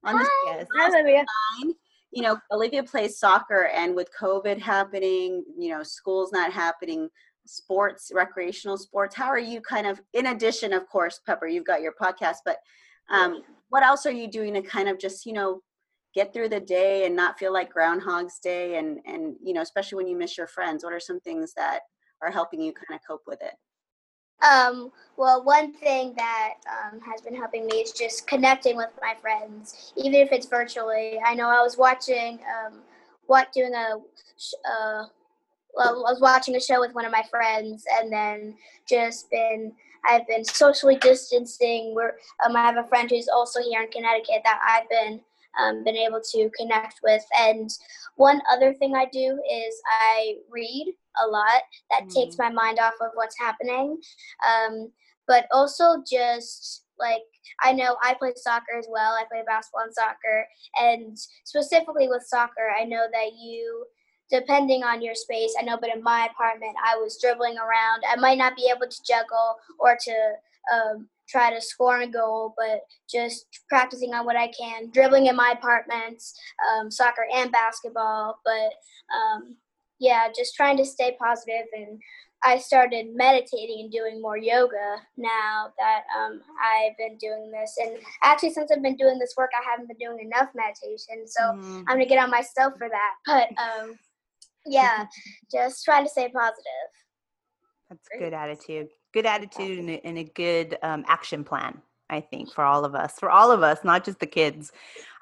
[0.03, 0.65] on the Hi.
[0.75, 1.25] Hi, Olivia.
[1.63, 1.73] Line.
[2.11, 7.09] You know, Olivia plays soccer, and with COVID happening, you know, school's not happening
[7.49, 9.15] sports, recreational sports?
[9.15, 12.57] How are you kind of, in addition, of course, Pepper, you've got your podcast, but
[13.09, 15.61] um, what else are you doing to kind of just, you know,
[16.13, 18.77] get through the day and not feel like Groundhog's Day?
[18.77, 21.81] And, and, you know, especially when you miss your friends, what are some things that
[22.21, 23.53] are helping you kind of cope with it?
[24.45, 29.13] Um, well, one thing that um, has been helping me is just connecting with my
[29.19, 31.19] friends, even if it's virtually.
[31.25, 32.79] I know I was watching, um,
[33.27, 33.97] what doing a,
[34.67, 35.03] uh,
[35.79, 38.55] well, I was watching a show with one of my friends, and then
[38.87, 39.71] just been
[40.05, 41.95] I've been socially distancing.
[41.95, 45.21] Where um, I have a friend who's also here in Connecticut that I've been
[45.59, 47.23] um, been able to connect with.
[47.39, 47.69] And
[48.15, 51.61] one other thing I do is I read a lot.
[51.91, 52.13] That mm.
[52.13, 53.97] takes my mind off of what's happening.
[54.45, 54.91] Um,
[55.27, 57.21] but also just like
[57.63, 59.13] I know I play soccer as well.
[59.13, 63.85] I play basketball and soccer, and specifically with soccer, I know that you
[64.29, 65.55] depending on your space.
[65.59, 68.03] I know, but in my apartment, I was dribbling around.
[68.09, 70.33] I might not be able to juggle or to
[70.73, 75.35] um, try to score a goal, but just practicing on what I can, dribbling in
[75.35, 76.39] my apartments,
[76.71, 78.39] um, soccer and basketball.
[78.43, 78.73] But
[79.15, 79.55] um,
[79.99, 81.99] yeah, just trying to stay positive and
[82.43, 87.77] I started meditating and doing more yoga now that um, I've been doing this.
[87.81, 91.27] And actually, since I've been doing this work, I haven't been doing enough meditation.
[91.27, 91.83] So mm.
[91.87, 93.13] I'm going to get on myself for that.
[93.25, 93.99] But um,
[94.69, 95.05] yeah,
[95.51, 96.89] just trying to stay positive.
[97.89, 98.89] That's a good attitude.
[99.13, 101.81] Good attitude and a, and a good um, action plan.
[102.11, 104.71] I think for all of us, for all of us, not just the kids.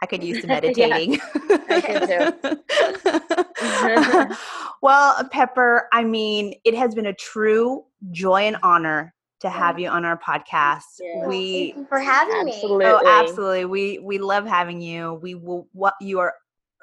[0.01, 1.19] I could use some meditating.
[4.81, 9.89] well, Pepper, I mean, it has been a true joy and honor to have you
[9.89, 10.99] on our podcast.
[10.99, 11.27] Yeah.
[11.27, 12.85] We for having absolutely.
[12.85, 12.91] me.
[12.91, 13.65] Oh, absolutely.
[13.65, 15.19] We we love having you.
[15.21, 16.33] We will what you are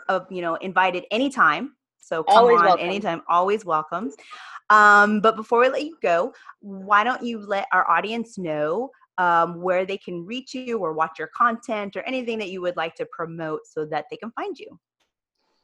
[0.09, 1.73] uh, you know invited anytime
[2.05, 2.87] so come always on welcome.
[2.87, 4.11] anytime, always welcome.
[4.71, 9.61] Um, but before we let you go, why don't you let our audience know um,
[9.61, 12.95] where they can reach you or watch your content or anything that you would like
[12.97, 14.79] to promote so that they can find you?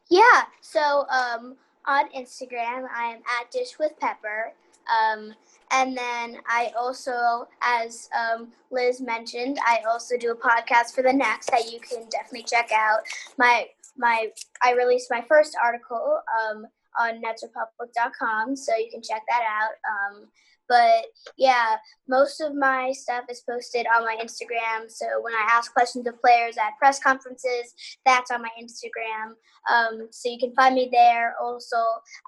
[0.09, 0.43] Yeah.
[0.61, 4.53] So um, on Instagram, I am at Dish with Pepper.
[4.91, 5.35] Um,
[5.71, 11.13] and then I also, as um, Liz mentioned, I also do a podcast for the
[11.13, 13.01] next that you can definitely check out.
[13.39, 13.69] My
[14.01, 14.29] my
[14.65, 16.67] I released my first article um,
[16.99, 19.75] on netsrepublic.com, so you can check that out.
[19.89, 20.27] Um,
[20.71, 21.77] but yeah,
[22.09, 24.89] most of my stuff is posted on my Instagram.
[24.89, 27.75] So when I ask questions of players at press conferences,
[28.07, 29.35] that's on my Instagram.
[29.69, 31.35] Um, so you can find me there.
[31.43, 31.77] Also,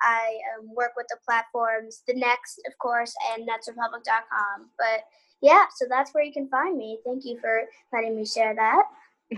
[0.02, 4.70] I um, work with the platforms, the Next, of course, and netsrepublic.com.
[4.76, 5.04] But
[5.40, 6.98] yeah, so that's where you can find me.
[7.06, 7.62] Thank you for
[7.92, 8.82] letting me share that.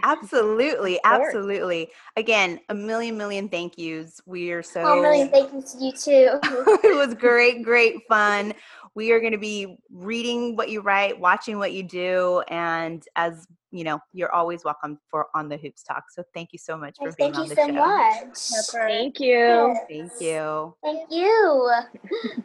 [0.03, 1.91] Absolutely, absolutely.
[2.17, 4.21] Again, a million, million thank yous.
[4.27, 4.99] We are so.
[4.99, 6.41] a million thank yous to you too.
[6.85, 8.55] it was great, great fun.
[8.95, 13.47] We are going to be reading what you write, watching what you do, and as
[13.75, 16.05] you know, you're always welcome for on the Hoops Talk.
[16.09, 17.73] So thank you so much for being thank on the so show.
[17.73, 18.87] Much.
[18.87, 19.77] Thank you.
[19.89, 20.77] Thank you.
[20.83, 21.73] Thank you.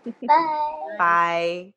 [0.28, 0.96] Bye.
[0.98, 1.74] Bye.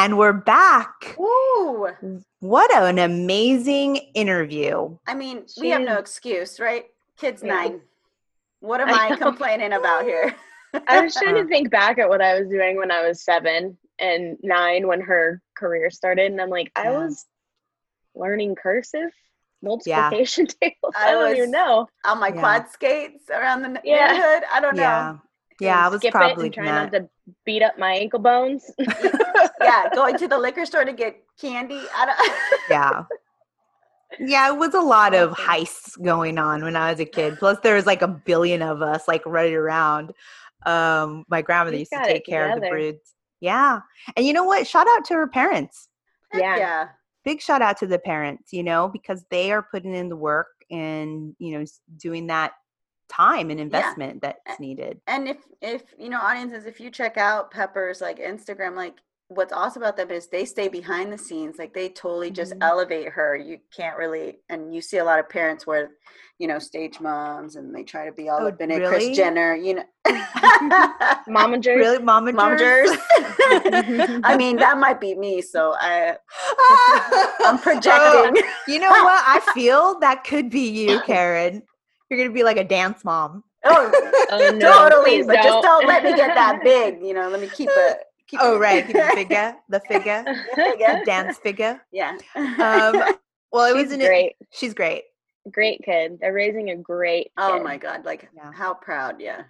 [0.00, 1.16] And we're back.
[1.18, 1.88] Ooh.
[2.38, 4.96] What an amazing interview.
[5.08, 6.84] I mean, we have no excuse, right?
[7.16, 7.52] Kids yeah.
[7.52, 7.80] nine.
[8.60, 10.36] What am I, I complaining about here?
[10.86, 13.76] I was trying to think back at what I was doing when I was seven
[13.98, 16.30] and nine when her career started.
[16.30, 17.26] And I'm like, I was
[18.14, 19.10] learning cursive
[19.62, 20.52] multiplication yeah.
[20.70, 20.94] tables.
[20.96, 21.88] I, I don't even know.
[22.04, 22.38] On my yeah.
[22.38, 24.44] quad skates around the neighborhood.
[24.52, 25.20] I don't know.
[25.60, 26.92] Yeah, I was probably trying not.
[26.92, 27.08] not to
[27.44, 28.70] beat up my ankle bones.
[28.78, 31.82] yeah, going to the liquor store to get candy.
[32.70, 33.04] yeah.
[34.20, 37.38] Yeah, it was a lot of heists going on when I was a kid.
[37.38, 40.12] Plus, there was like a billion of us like running around.
[40.64, 43.14] Um, my grandmother used to take care of the broods.
[43.40, 43.80] Yeah,
[44.16, 44.66] and you know what?
[44.66, 45.88] Shout out to her parents.
[46.34, 46.88] Yeah, yeah.
[47.24, 48.52] Big shout out to the parents.
[48.52, 51.64] You know, because they are putting in the work and you know
[51.98, 52.52] doing that
[53.08, 54.32] time and investment yeah.
[54.46, 55.00] that's needed.
[55.06, 58.94] And if if you know audiences, if you check out Pepper's like Instagram, like
[59.28, 61.58] what's awesome about them is they stay behind the scenes.
[61.58, 62.62] Like they totally just mm-hmm.
[62.62, 63.36] elevate her.
[63.36, 65.90] You can't really and you see a lot of parents where,
[66.38, 68.88] you know, stage moms and they try to be all oh, up in it.
[68.88, 69.84] Kris Jenner, you know
[71.28, 71.76] Momagers.
[71.76, 71.98] Really?
[71.98, 72.96] Momagers?
[74.24, 76.16] I mean, that might be me, so I
[77.40, 78.42] I'm projecting.
[78.42, 79.24] Oh, you know what?
[79.26, 81.62] I feel that could be you, Karen.
[82.10, 83.44] You're gonna be like a dance mom.
[83.64, 83.90] Oh,
[84.30, 85.22] oh no, totally.
[85.24, 85.44] But don't.
[85.44, 87.02] just don't let me get that big.
[87.02, 87.98] You know, let me keep it
[88.28, 90.24] Keep Oh it- right, keep the figure, the figure,
[90.78, 90.98] Yeah.
[91.00, 91.80] the dance figure.
[91.90, 92.16] Yeah.
[92.36, 93.16] Um,
[93.52, 94.36] well, it was She's an, great.
[94.52, 95.02] She's great.
[95.50, 96.18] Great kid.
[96.20, 98.04] They're raising a great oh my God.
[98.04, 98.52] Like Yeah.
[98.52, 99.20] how proud.
[99.20, 99.42] Yeah.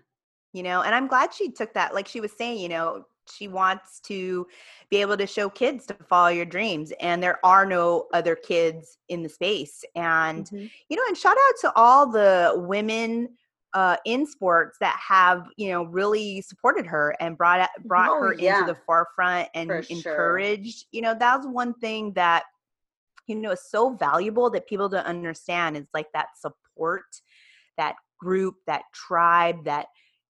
[0.55, 3.05] you know and i'm glad she took that like she was saying you know
[3.37, 4.47] she wants to
[4.91, 8.99] be able to show kids to follow your dreams and there are no other kids
[9.09, 10.71] in the space and Mhm.
[10.89, 13.29] you know and shout out to all the women
[13.75, 18.35] uh, in sports that have you know really supported her and brought brought Oh, her
[18.39, 18.61] yeah.
[18.61, 19.99] into the forefront and For sure.
[19.99, 22.45] encouraged you know that was one thing that
[23.27, 27.05] you know is so valuable that people don't understand is like that support
[27.77, 29.87] that group that tribe that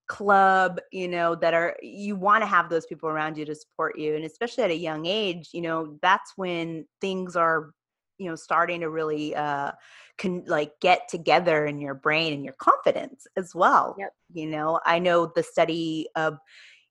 [0.09, 3.97] club you know that are you want to have those people around you to support
[3.97, 7.73] you and especially at a young age you know that's when things are
[8.17, 9.71] you know starting to really uh
[10.17, 14.13] can like get together in your brain and your confidence as well Yep.
[14.33, 14.79] you know?
[14.83, 16.39] I know the study of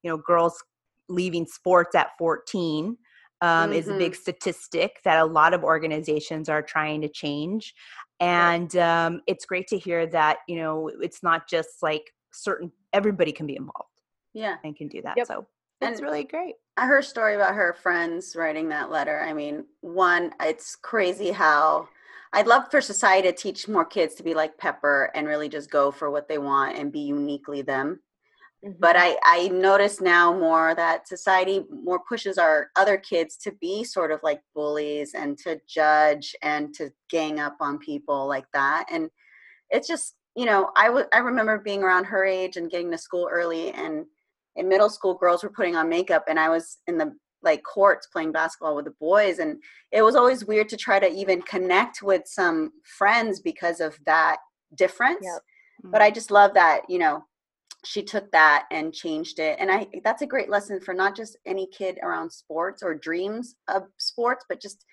[0.02, 0.62] you know girls
[1.08, 2.96] leaving sports at 14
[3.40, 7.74] um, is a big statistic that a lot of organizations are trying to change
[8.20, 13.32] and um, it's great to hear that you know it's not just like certain everybody
[13.32, 13.90] can be involved
[14.32, 14.56] Yeah.
[14.64, 15.26] and can do that Yep.
[15.26, 15.46] so
[15.80, 19.18] it's And- really great I heard a story about her friends writing that letter.
[19.18, 21.88] I mean, one, it's crazy how
[22.32, 25.72] I'd love for society to teach more kids to be like Pepper and really just
[25.72, 28.00] go for what they want and be uniquely them.
[28.62, 29.00] But Mhm.
[29.00, 34.12] I, I notice now more that society more pushes our other kids to be sort
[34.12, 38.86] of like bullies and to judge and to gang up on people like that.
[38.88, 39.10] And
[39.70, 43.28] it's just, you know, I I remember being around her age and getting to school
[43.30, 44.06] early and
[44.54, 47.12] in middle school girls were putting on makeup and I was in the
[47.42, 49.60] like courts playing basketball with the boys and
[49.90, 54.38] it was always weird to try to even connect with some friends because of that
[54.76, 55.42] difference Yep.
[55.84, 56.14] but i mm-hmm.
[56.14, 57.24] just love that you know
[57.84, 61.38] she took that and changed it and i that's a great lesson for not just
[61.46, 64.84] any kid around sports or dreams of sports but just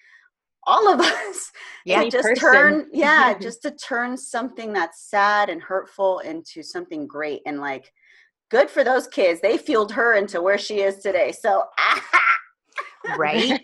[0.66, 1.52] all of us
[1.86, 2.04] Yeah.
[2.04, 2.36] to just person.
[2.36, 7.92] turn yeah just to turn something that's sad and hurtful into something great and like
[8.50, 11.64] good for those kids they fueled her into where she is today so
[13.18, 13.60] right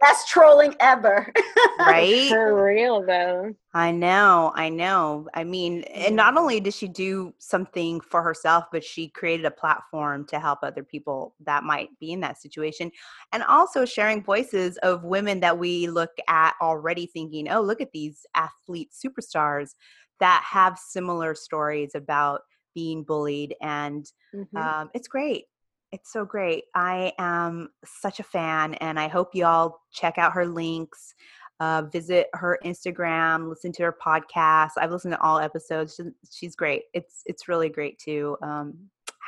[0.00, 1.32] best trolling ever
[1.80, 3.54] right For real though.
[3.72, 5.28] I know, I know.
[5.32, 9.50] I mean, and not only did she do something for herself, but she created a
[9.52, 12.90] platform to help other people that might be in that situation.
[13.32, 17.92] And also sharing voices of women that we look at already thinking, oh, look at
[17.92, 19.76] these athlete superstars
[20.18, 22.40] that have similar stories about
[22.74, 23.54] being bullied.
[23.62, 24.04] And
[24.34, 24.56] Mhm.
[24.60, 25.44] um, it's great.
[25.92, 26.64] It's so great.
[26.74, 31.14] I am such a fan, and I hope y'all check out her links.
[31.58, 34.70] Uh, visit her Instagram, listen to her podcast.
[34.78, 36.00] I've listened to all episodes.
[36.30, 36.84] She's, great.
[36.94, 38.74] It's it's really great to um,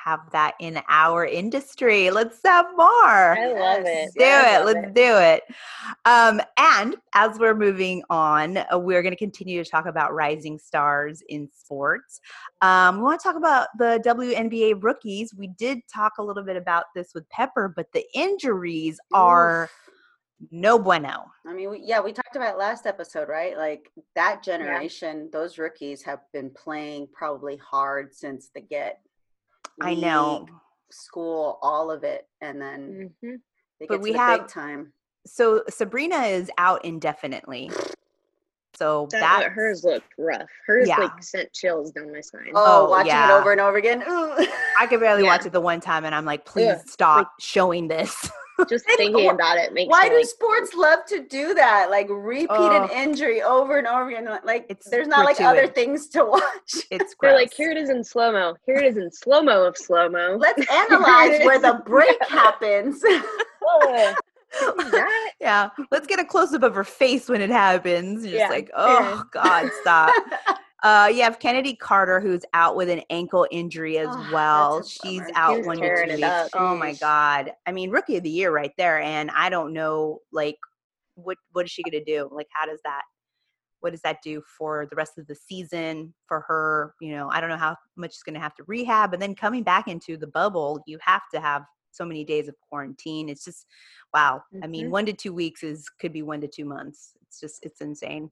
[0.04, 2.10] have that in our industry.
[2.10, 3.36] Let's have more.
[3.36, 4.10] I love it.
[4.16, 4.64] do Yeah, I it.
[4.64, 4.94] Let's it.
[4.94, 5.42] do it.
[6.04, 10.58] Um, and as we're moving on, uh, we're going to continue to talk about rising
[10.58, 12.20] stars in sports.
[12.60, 15.34] Um, we want to talk about the WNBA rookies.
[15.34, 19.70] We did talk a little bit about this with Pepper, but the injuries are Oof.
[20.50, 21.26] no bueno.
[21.46, 23.56] I mean, we, yeah, we talked about last episode, right?
[23.56, 29.00] Like that generation, those rookies have been playing probably hard since the get.
[29.80, 30.40] I know.
[30.46, 30.54] league,
[30.90, 33.40] School, all of it, and then Mhm.
[33.80, 34.92] they But get we the have- big time.
[35.26, 37.70] So Sabrina is out indefinitely.
[38.74, 40.48] So That that hers looked rough.
[40.66, 40.98] Hers Yeah.
[40.98, 42.50] like sent chills down my spine.
[42.54, 43.36] Oh, Oh, watching yeah.
[43.36, 44.02] it over and over again.
[44.80, 47.88] I could barely watch it the one time, and I'm like, please Ugh, stop showing
[47.88, 48.30] this.
[48.68, 51.88] Just thinking wh- about it makes Why me do like, sports love to do that?
[51.90, 52.84] Like repeat Oh.
[52.84, 54.28] an injury over and over again.
[54.44, 56.42] Like It's there's not like other things to watch.
[56.90, 57.34] It's they're gross.
[57.42, 58.56] like, here it is in slow mo.
[58.66, 60.36] Here it is in slow mo of slow mo.
[60.38, 63.00] Let's analyze where the break happens.
[63.00, 64.16] that
[65.40, 68.24] yeah, let's get a close up of her face when it happens.
[68.24, 68.74] You're Yeah, just like, yeah.
[68.76, 70.12] oh God, stop.
[70.82, 74.82] Uh, you have Kennedy Carter, who's out with an ankle injury as Oh, well.
[74.82, 75.30] She's bummer.
[75.36, 76.50] out one to two weeks.
[76.54, 77.52] Oh my God!
[77.66, 80.56] I mean, rookie of the year right there, and I don't know, like,
[81.14, 82.28] what what is she gonna do?
[82.32, 83.02] Like, how does that?
[83.80, 86.94] What does that do for the rest of the season for her?
[87.00, 89.62] You know, I don't know how much she's gonna have to rehab, and then coming
[89.62, 93.28] back into the bubble, you have to have so many days of quarantine.
[93.28, 93.66] It's just
[94.14, 94.42] wow.
[94.62, 94.90] I mean, Mhm.
[94.90, 97.14] one to two weeks is could be one to two months.
[97.32, 98.28] It's just it's insane.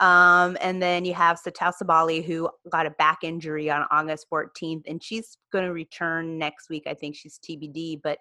[0.00, 4.84] Um, and then you have Satou Sabally, who got a back injury on August 14th,
[4.86, 6.84] and she's going to return next week.
[6.86, 8.18] I think she's TBD, but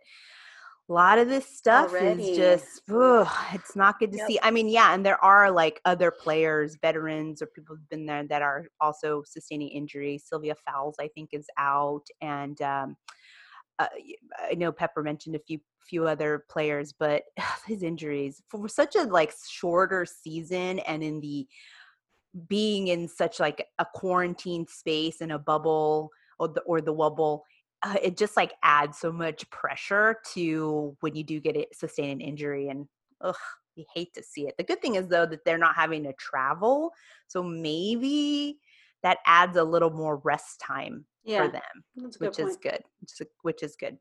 [0.89, 2.23] a lot of this stuff Already.
[2.31, 4.27] is just, ugh, it's not good to Yep.
[4.27, 4.39] see.
[4.43, 8.25] I mean, yeah, and there are like other players, veterans, or people who've been there
[8.27, 10.25] that are also sustaining injuries.
[10.27, 12.97] Sylvia Fowles, I think, is out, and um,
[13.79, 13.87] uh,
[14.49, 17.23] I know Pepper mentioned a few few other players, but
[17.67, 21.47] his injuries for such a like shorter season and in the
[22.47, 27.41] being in such like a quarantine space and a bubble or the or the Wubble
[27.83, 32.09] uh, it just like adds so much pressure to when you do get it sustain
[32.09, 32.87] an injury and
[33.21, 33.35] ugh
[33.75, 34.55] you hate to see it.
[34.57, 36.91] The good thing is though that they're not having to travel
[37.27, 38.57] so maybe
[39.03, 41.61] that adds a little more rest time Yeah, for them
[41.95, 42.83] that's a good which is good
[43.41, 43.97] which is, good.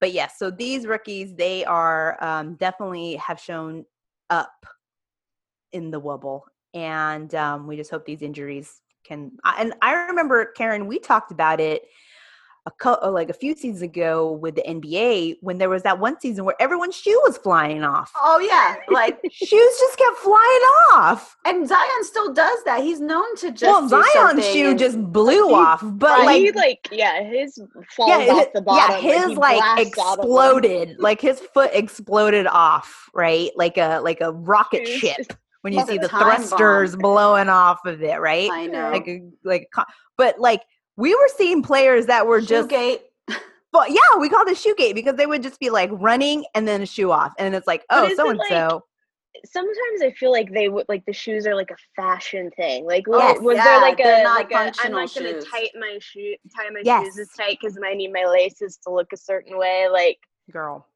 [0.00, 3.84] But yes so these rookies they are um, definitely have shown
[4.30, 4.66] up
[5.72, 6.42] in the Wubble
[6.72, 11.60] and um, we just hope these injuries can and i remember karen we talked about
[11.60, 11.82] it
[12.66, 15.98] a co- uh, like a few seasons ago with the nba when there was that
[15.98, 20.62] one season where everyone's shoe was flying off Oh yeah, like shoes just kept flying
[20.94, 22.82] off and Zion still does that.
[22.82, 26.40] He's known to just well zion's shoe and- just blew he- off but Right, like
[26.40, 27.60] he like yeah, his
[27.94, 28.96] falls yeah, off the bottom.
[29.04, 30.24] yeah, his he like blasts out of them.
[30.24, 33.50] exploded, like his foot exploded off, right?
[33.56, 37.48] Like a like a rocket Shoes ship when you Like see the time thrusters blowing
[37.50, 38.50] off of it, right?
[38.50, 38.90] I know.
[38.90, 39.68] Like a like,
[40.16, 40.62] but like
[40.96, 43.00] we were seeing players that were just, Shoegate.
[43.72, 46.66] but yeah, we called it shoe gate because they would just be like running and
[46.68, 48.84] then a shoe off, and it's like, oh, so and so.
[49.44, 52.86] Sometimes I feel like they would like the shoes are like a fashion thing.
[52.86, 53.40] Like, Yes.
[53.40, 55.44] was Yeah, there like a not like a I'm not gonna shoes.
[55.50, 57.04] tighten my shoe tie my Yes.
[57.04, 59.88] shoes as tight because I need my laces to look a certain way.
[59.92, 60.18] Like
[60.52, 60.86] Girl,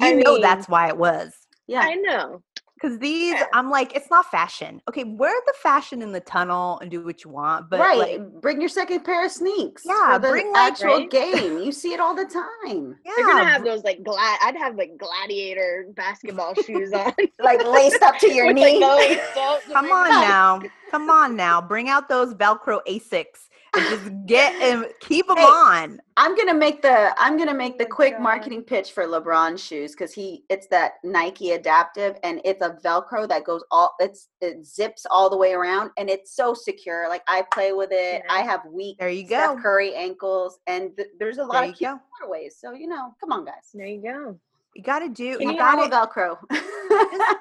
[0.00, 1.32] you I know mean- that's why it was.
[1.66, 1.80] Yeah.
[1.80, 2.42] I know.
[2.82, 3.36] Because these.
[3.54, 4.82] I'm like, it's not fashion.
[4.88, 7.96] Okay, wear the fashion in the tunnel and do what you want, but right.
[7.96, 9.84] like, bring your second pair of sneaks.
[9.86, 11.10] Yeah, the bring, like- actual Right?
[11.10, 11.58] game.
[11.58, 12.96] You see it all the time.
[13.06, 14.38] yeah, They're gonna have those like glad.
[14.42, 18.80] I'd have like gladiator basketball shoes on, Like laced up to your knee.
[18.80, 20.60] Like, the to Come on now.
[20.90, 21.60] Come on now.
[21.62, 26.00] Bring out those Velcro Asics just get and keep them Hey, on.
[26.16, 28.22] I'm gonna make the I'm gonna make the Oh quick God.
[28.22, 33.26] marketing pitch for LeBron shoes because he it's that Nike adaptive and it's a Velcro
[33.28, 37.08] that goes all it's it zips all the way around and it's so secure.
[37.08, 38.22] Like I play with it.
[38.28, 39.62] I have weak There you go Steph go.
[39.62, 42.28] Curry ankles and th- there's a lot There of you cute go.
[42.28, 42.52] colorways.
[42.58, 43.70] So you know, come on guys.
[43.72, 44.38] There you go.
[44.74, 45.36] You got to do.
[45.36, 46.38] Can You you got to Velcro.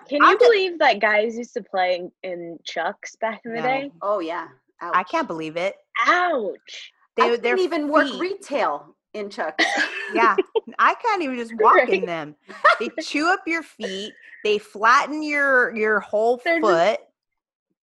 [0.10, 3.64] Can you believe that guys used to play in, in Chucks back in the No.
[3.68, 3.92] day?
[4.02, 4.48] oh yeah.
[4.82, 4.92] Ouch.
[4.96, 5.76] I can't believe it.
[6.08, 6.92] Ouch.
[7.18, 9.60] They, I couldn't even work retail in Chuck.
[10.14, 10.36] Yeah,
[10.80, 12.36] I can't even just walk in them.
[12.80, 14.14] They chew up your feet.
[14.44, 17.00] They flatten your your whole They're foot.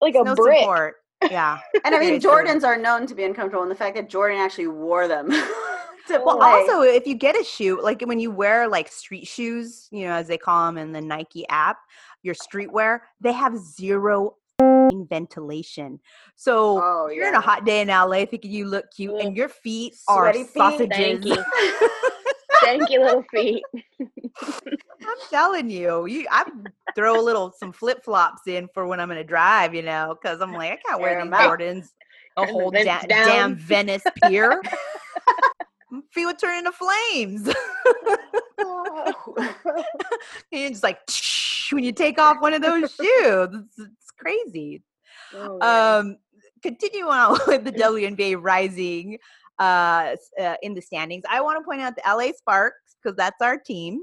[0.01, 0.59] Like It's a no brick.
[0.59, 0.97] support.
[1.31, 1.59] Yeah.
[1.85, 2.21] and I mean.
[2.21, 5.29] Jordans are known to be uncomfortable, and the fact that Jordan actually wore them
[6.11, 6.49] Well, play.
[6.51, 10.15] also, if you get a shoe, like when you wear like street shoes, you know,
[10.15, 11.79] as they call them in the Nike app,
[12.23, 14.35] your streetwear, they have zero
[15.09, 16.01] ventilation.
[16.37, 19.49] So oh, you're in a hot day in LA thinking you look cute, and your
[19.49, 20.55] feet are Sweaty feet.
[20.55, 21.25] sausages.
[21.25, 21.45] Stanky.
[22.63, 23.63] Stanky little feet.
[24.01, 26.45] I'm telling you, you I
[26.95, 30.41] throw a little some flip flops in for when I'm gonna drive, you know, because
[30.41, 31.39] I'm like I can't wear Air these 'em.
[31.39, 31.89] Jordans
[32.37, 34.63] a whole da- damn Venice pier.
[35.93, 37.55] Mm, feet would turn into flames.
[38.59, 39.35] Oh.
[39.67, 39.85] and
[40.51, 40.99] you're just like
[41.71, 43.65] when you take off one of those shoes.
[43.79, 44.83] It's crazy.
[45.35, 45.59] Oh.
[45.61, 46.17] Um,
[46.63, 49.19] continue on with the WNBA rising
[49.59, 51.25] uh, uh, in the standings.
[51.29, 54.01] I want to point out the LA Sparks because that's our team.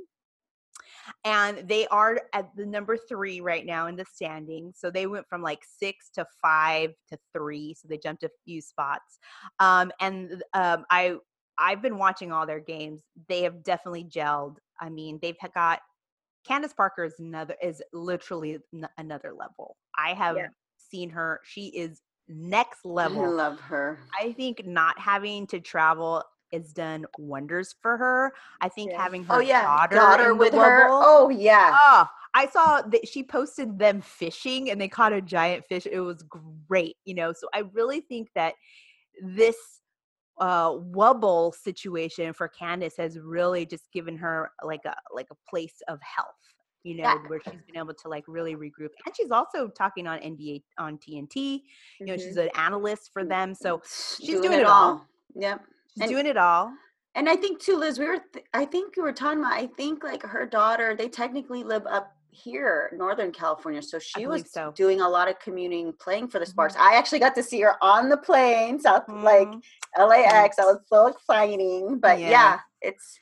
[1.26, 4.78] And they are at the number three right now in the standings.
[4.80, 7.74] So they went from like six to five to three.
[7.74, 9.18] So they jumped a few spots.
[9.60, 11.16] Um, and um, I
[11.58, 13.02] I've been watching all their games.
[13.28, 14.58] They have definitely gelled.
[14.80, 15.82] I mean, they've got
[16.50, 19.78] Candace Parker is another is literally n- another level.
[19.96, 20.48] I have Yeah.
[20.78, 21.42] seen her.
[21.44, 23.24] She is next level.
[23.24, 24.00] I love her.
[24.20, 28.34] I think not having to travel has done wonders for her.
[28.62, 29.04] I think Yeah.
[29.04, 30.88] having oh, her Oh yeah, daughter, daughter, with her.
[30.90, 31.78] Oh yeah.
[31.80, 35.86] Oh, I saw that she posted them fishing and they caught a giant fish.
[35.86, 36.24] It was
[36.68, 37.32] great, you know.
[37.32, 38.56] So I really think that
[39.22, 39.79] this
[40.40, 45.82] uh Wubble situation for Candace has really just given her like a like a place
[45.88, 46.28] of health,
[46.84, 47.18] you know, Yeah.
[47.28, 48.90] where she's been able to like really regroup.
[49.06, 51.62] And she's also talking on NBA on TNT.
[52.00, 53.54] You know, she's an analyst for them.
[53.54, 53.82] So
[54.18, 55.06] She's doing it all.
[55.36, 55.62] Yep.
[55.94, 56.72] she's And- doing it all.
[57.16, 59.66] And I think too, Liz, we were, th- I think you were talking about, I
[59.76, 63.82] think like her daughter, they technically live up here, Northern California.
[63.82, 64.72] So she was so.
[64.76, 66.76] doing a lot of commuting, playing for the Sparks.
[66.76, 66.80] Mhm.
[66.82, 69.62] I actually got to see her on the plane, South, like Mhm.
[69.98, 70.56] LAX.
[70.58, 72.00] That was so exciting.
[72.00, 72.60] But yeah, Yeah.
[72.82, 73.20] it's,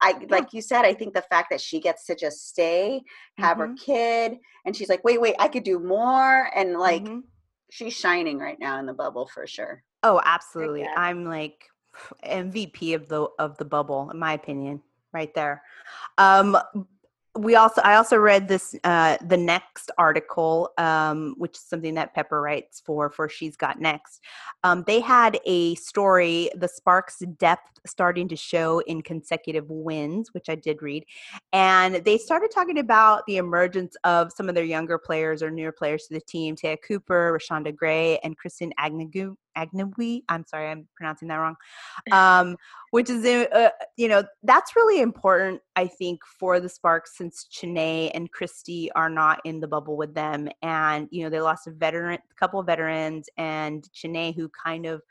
[0.00, 3.02] I, like you said, I think the fact that she gets to just stay,
[3.38, 3.78] have her Mhm.
[3.78, 6.50] kid, and she's like, wait, wait, I could do more.
[6.54, 7.24] And like, Mhm.
[7.70, 9.82] she's shining right now in the bubble for sure.
[10.04, 10.86] Oh, absolutely.
[10.86, 11.68] I'm like
[12.22, 14.82] MVP of the of the bubble, in my opinion,
[15.12, 15.64] right there.
[16.16, 16.56] Um,
[17.38, 22.14] we also I also read this uh, the next article, um, which is something that
[22.14, 24.20] Pepper writes for for She's Got Next.
[24.64, 30.48] Um, they had a story, the Sparks depth starting to show in consecutive wins, which
[30.48, 31.04] I did read,
[31.52, 35.72] and they started talking about the emergence of some of their younger players or newer
[35.72, 39.36] players to the team: Te'a Cooper, Reshanda Gray, and Kristen Agnew.
[39.58, 40.22] Agnewi.
[40.28, 41.56] I'm sorry, I'm pronouncing that wrong.
[42.12, 42.56] Um,
[42.90, 48.10] which is, uh, you know, that's really important, I think, for the Sparks since Chiney
[48.14, 50.48] and Kristi are not in the bubble with them.
[50.62, 54.86] And, you know, they lost a veteran, a couple of veterans, and Chiney, who kind
[54.86, 55.02] of,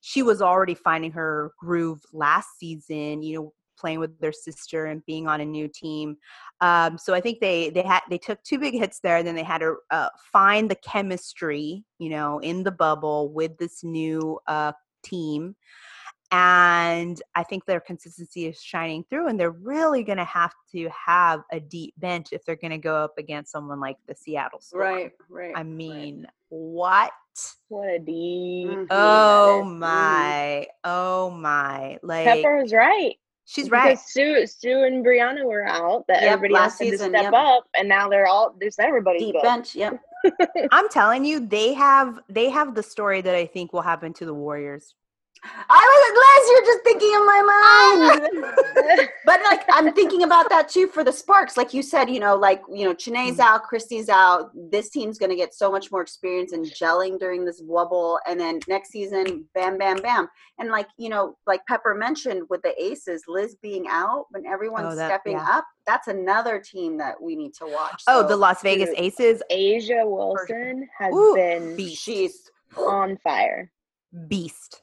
[0.00, 5.04] she was already finding her groove last season, you know, playing with their sister and
[5.06, 6.16] being on a new team.
[6.60, 9.34] Um, so I think they they had they took two big hits there, and then
[9.34, 14.38] they had to uh, find the chemistry, you know, in the bubble with this new
[14.46, 14.72] uh,
[15.02, 15.56] team.
[16.32, 20.88] And I think their consistency is shining through, and they're really going to have to
[20.88, 24.60] have a deep bench if they're going to go up against someone like the Seattle
[24.60, 24.82] Storm.
[24.82, 25.52] Right, right.
[25.54, 26.30] I mean, right.
[26.48, 27.12] what?
[27.68, 28.68] What a deep.
[28.68, 28.86] Mm-hmm.
[28.90, 30.66] Oh my!
[30.82, 31.98] Oh my!
[32.02, 33.14] Like Pepper was right.
[33.46, 33.90] She's right.
[33.90, 36.04] Because Sue, Sue and Breanna were out.
[36.08, 37.34] That yep, everybody else had season, to step yep.
[37.34, 39.42] up, and now they're all there's everybody deep good.
[39.42, 39.74] bench.
[39.76, 40.00] Yep.
[40.72, 44.26] I'm telling you, they have they have the story that I think will happen to
[44.26, 44.94] the Warriors.
[45.68, 47.40] I was glad you're just thinking in my
[48.94, 49.08] mind.
[49.24, 51.56] but like I'm thinking about that too for the Sparks.
[51.56, 53.40] Like you said, you know, like you know, Chiney's mm.
[53.40, 54.50] out, Kristi's out.
[54.70, 58.60] This team's gonna get so much more experience in gelling during this Wubble, and then
[58.68, 60.28] next season, bam, bam, bam.
[60.58, 64.94] And like you know, like Pepper mentioned with the Aces, Liz being out, when everyone's
[64.94, 65.46] oh, that, stepping yeah.
[65.48, 68.02] up, that's another team that we need to watch.
[68.08, 69.42] Oh, so, the Las Vegas dude, Aces.
[69.50, 72.02] A'ja Wilson has Ooh, been beast.
[72.02, 73.70] she's on fire.
[74.28, 74.80] Beast.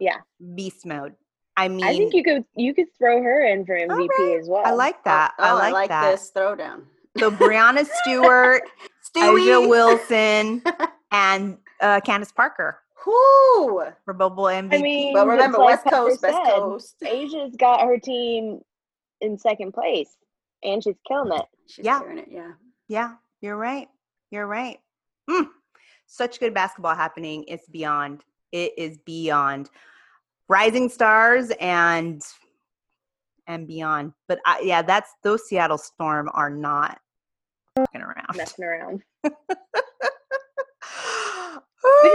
[0.00, 0.16] Yeah.
[0.54, 1.14] Beast mode.
[1.56, 4.38] I mean, I think you could you could throw her in for MVP right.
[4.40, 4.62] as well.
[4.64, 5.34] I like that.
[5.38, 6.10] Oh, I like, I like that.
[6.10, 6.84] this throwdown.
[7.18, 8.62] So Breanna Stewart,
[9.14, 10.62] A'ja Wilson,
[11.12, 12.78] and uh, Candace Parker.
[13.04, 14.74] Who for bubble MVP?
[14.74, 16.96] I mean, but remember, like West Coast, West Coast.
[17.02, 18.60] A'ja's got her team
[19.20, 20.16] in second place,
[20.62, 21.46] and she's killing it.
[21.66, 22.52] She's yeah, it, yeah,
[22.88, 23.14] yeah.
[23.42, 23.88] You're right.
[24.30, 24.78] You're right.
[25.28, 25.48] Mm.
[26.06, 27.44] Such good basketball happening.
[27.48, 28.24] It's beyond.
[28.52, 29.68] It is beyond
[30.50, 32.20] rising stars and
[33.46, 34.12] and beyond.
[34.28, 36.98] But I, yeah, that's those Seattle Storm are not
[37.76, 38.36] fucking around.
[38.36, 39.02] Messing around.
[39.24, 39.30] we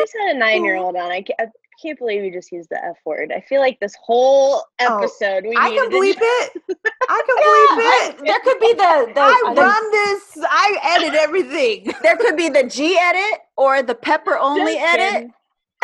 [0.02, 1.12] just had a nine-year-old on.
[1.12, 1.48] I can't, I
[1.82, 3.32] can't believe you just used the F word.
[3.36, 5.46] I feel like this whole oh, episode.
[5.46, 6.62] Oh, we I can bleep it.
[7.10, 8.16] I can bleep yeah, it.
[8.20, 9.12] I, there could be the.
[9.14, 10.38] the I the, run this.
[10.50, 11.94] I edit everything.
[12.02, 15.32] There could be the G edit or the pepper only edit.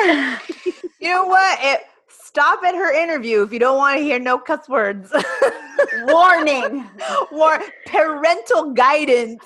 [0.99, 1.59] you know what?
[1.61, 1.81] It,
[2.23, 5.11] stop at her interview if you don't want to hear no cuss words.
[6.03, 6.87] Warning.
[7.31, 9.43] War parental guidance.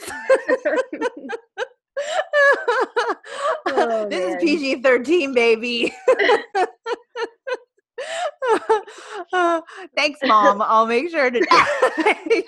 [3.67, 4.37] oh, this man.
[4.37, 5.93] is PG 13, baby.
[9.33, 9.61] uh,
[9.95, 10.61] thanks, mom.
[10.61, 12.45] I'll make sure to.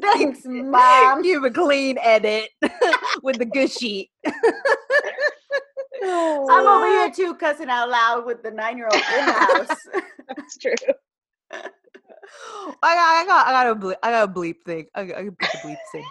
[0.00, 1.22] thanks, mom.
[1.22, 2.50] Give a clean edit
[3.22, 3.46] with the
[6.02, 9.76] I'm over here too, cussing out loud with the nine year old in the house.
[10.28, 10.74] That's true.
[11.52, 11.60] I
[12.80, 14.86] got, I got, I got a bleep, I got a bleep thing.
[14.94, 16.04] I, I can put the bleep thing.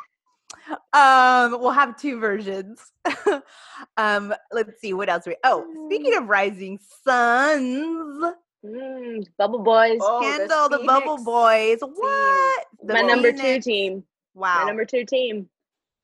[0.94, 2.92] Um, we'll have two versions.
[3.98, 5.36] um, let's see what else we.
[5.44, 8.34] Oh, speaking of rising suns.
[8.66, 11.78] Mm, bubble boys, oh, Kendall, the, the Bubble Boys.
[11.80, 12.66] What?
[12.84, 13.16] The My Phoenix.
[13.16, 14.04] number two team.
[14.34, 14.60] Wow.
[14.60, 15.48] My number two team.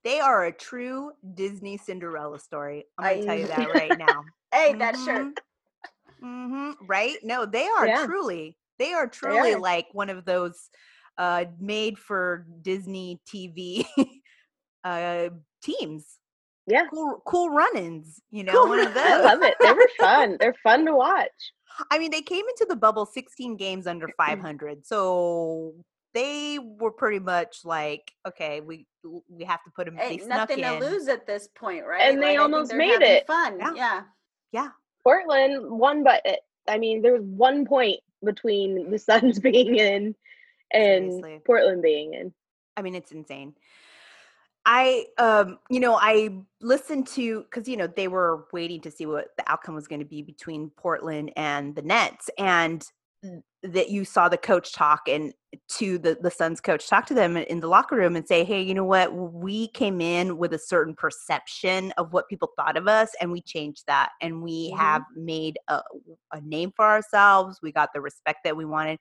[0.06, 2.86] They are a true Disney Cinderella story.
[3.00, 4.24] I'm gonna I, tell you that right now.
[4.54, 4.80] hey, mm-hmm.
[4.80, 5.40] that shirt.
[6.24, 6.86] Mm-hmm.
[6.86, 7.16] Right?
[7.24, 8.06] No, they are yeah.
[8.06, 8.56] truly.
[8.78, 10.70] They are truly like one of those
[11.18, 13.86] uh, made for Disney TV
[14.84, 15.30] uh,
[15.64, 16.06] teams.
[16.68, 18.22] Yeah, cool, cool run-ins.
[18.30, 18.70] You know, cool.
[18.70, 19.04] one of those.
[19.04, 19.56] I love it.
[19.60, 20.38] They were fun.
[20.40, 21.30] They're fun to watch.
[21.92, 25.74] I mean, they came into the bubble 16 games under 500, so
[26.14, 28.88] they were pretty much like, okay, we
[29.30, 29.96] we have to put them.
[29.96, 32.02] Hey, nothing to lose at this point, right?
[32.02, 33.60] And they almost made it fun.
[33.60, 33.74] Yeah.
[33.76, 34.02] yeah,
[34.52, 34.70] yeah.
[35.04, 36.36] Portland won, but eh,
[36.68, 40.16] I mean, there was one point between the Suns being in
[40.72, 41.42] and Seriously.
[41.46, 42.34] Portland being in.
[42.78, 43.54] I mean, it's insane.
[44.66, 46.30] I, um, you know, I
[46.60, 50.00] listened to because you know they were waiting to see what the outcome was going
[50.00, 52.84] to be between Portland and the Nets, and
[53.64, 55.34] that you saw the coach talk and
[55.70, 58.62] to the the Suns coach talk to them in the locker room and say, "Hey,
[58.62, 59.14] you know what?
[59.14, 63.42] We came in with a certain perception of what people thought of us, and we
[63.42, 64.80] changed that, and we mm-hmm.
[64.80, 65.82] have made a,
[66.34, 67.60] a name for ourselves.
[67.62, 69.00] We got the respect that we wanted."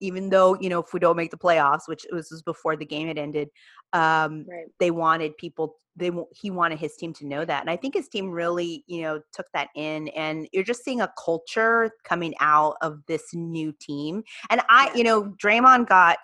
[0.00, 2.84] Even though you know if we don't make the playoffs which was, was before the
[2.84, 3.48] game had ended
[3.92, 4.66] um, right.
[4.78, 8.08] they wanted people they he wanted his team to know that and i think his
[8.08, 12.76] team really you know took that in and you're just seeing a culture coming out
[12.80, 16.18] of this new team and i you know Draymond got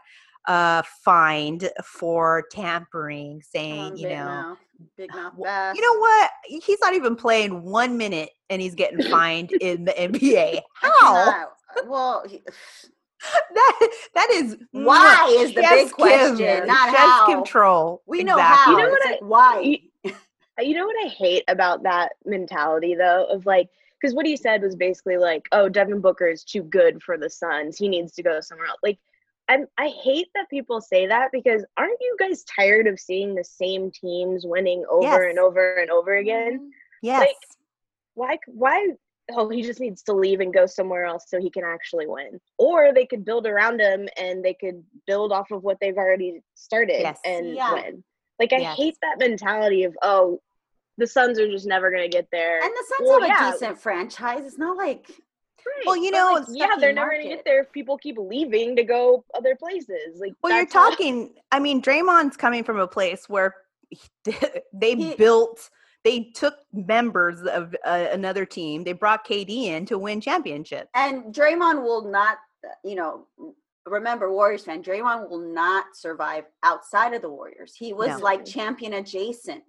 [0.47, 4.59] uh fined for tampering saying oh, you know mouth.
[4.97, 9.03] big mouth well, you know what he's not even playing one minute and he's getting
[9.11, 11.49] fined in the nba how
[11.87, 12.43] well he,
[13.55, 17.27] that that is why is the big question, Kim, not how.
[17.27, 18.03] control.
[18.07, 18.43] We exactly.
[18.43, 18.71] know how.
[18.71, 19.07] You know what?
[19.07, 19.61] I, why?
[19.61, 19.79] You,
[20.63, 23.69] you know what I hate about that mentality though of like
[24.01, 27.31] because what he said was basically like, oh, Devin Booker is too good for the
[27.31, 27.79] Suns.
[27.79, 28.81] He needs to go somewhere else.
[28.83, 28.99] Like,
[29.49, 33.45] i I hate that people say that because aren't you guys tired of seeing the
[33.45, 35.31] same teams winning over yes.
[35.31, 36.59] and over and over again?
[36.59, 36.69] Mm-hmm.
[37.03, 37.21] Yes.
[37.21, 37.37] Like,
[38.15, 38.39] why?
[38.47, 38.89] Why?
[39.33, 42.41] Oh, he just needs to leave and go somewhere else so he can actually win.
[42.59, 46.41] Or they could build around him and they could build off of what they've already
[46.55, 47.19] started yes.
[47.25, 47.73] and yeah.
[47.73, 48.05] win.
[48.39, 48.77] Like I yes.
[48.77, 50.41] hate that mentality of oh,
[50.99, 52.61] the Suns are just never gonna get there.
[52.63, 53.49] And the Suns well, have yeah.
[53.49, 54.45] a decent franchise.
[54.45, 55.11] It's not like
[55.67, 55.83] Right.
[55.85, 58.85] Well, you know, like, yeah, they're never gonna get there if people keep leaving to
[58.85, 60.21] go other places.
[60.21, 61.35] Like, well, you're talking.
[61.51, 63.55] I mean, Draymond's coming from a place where
[64.73, 65.69] they he, built
[66.07, 68.85] they took members of uh, another team.
[68.85, 70.89] They brought KD in to win championships.
[70.95, 72.39] And Draymond will not,
[72.85, 73.27] you know,
[73.87, 77.75] remember Warriors fan, Draymond will not survive outside of the Warriors.
[77.77, 78.19] He was no.
[78.19, 79.65] like champion adjacent.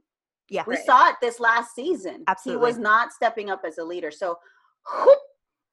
[0.47, 0.63] Yeah.
[0.67, 0.85] We right.
[0.85, 2.23] saw it this last season.
[2.27, 2.61] Absolutely.
[2.61, 4.11] He was not stepping up as a leader.
[4.11, 4.37] So
[4.93, 5.17] whoop,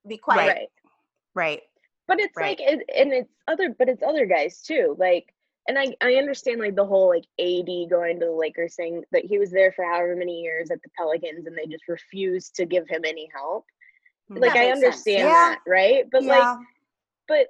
[0.09, 0.49] be quiet.
[0.49, 0.69] Right.
[1.35, 1.61] Right.
[2.09, 2.59] But it's right.
[2.59, 4.97] like it, and it's other but it's other guys too.
[4.99, 5.27] Like
[5.69, 9.25] and I, I understand like the whole like AD going to the Lakers saying that
[9.25, 12.67] he was there for however many years at the Pelicans and they just refused to
[12.67, 13.65] give him any help.
[14.29, 14.39] Hmm.
[14.39, 16.05] Like I understand that, right?
[16.11, 16.39] But yeah.
[16.39, 16.59] like
[17.29, 17.47] but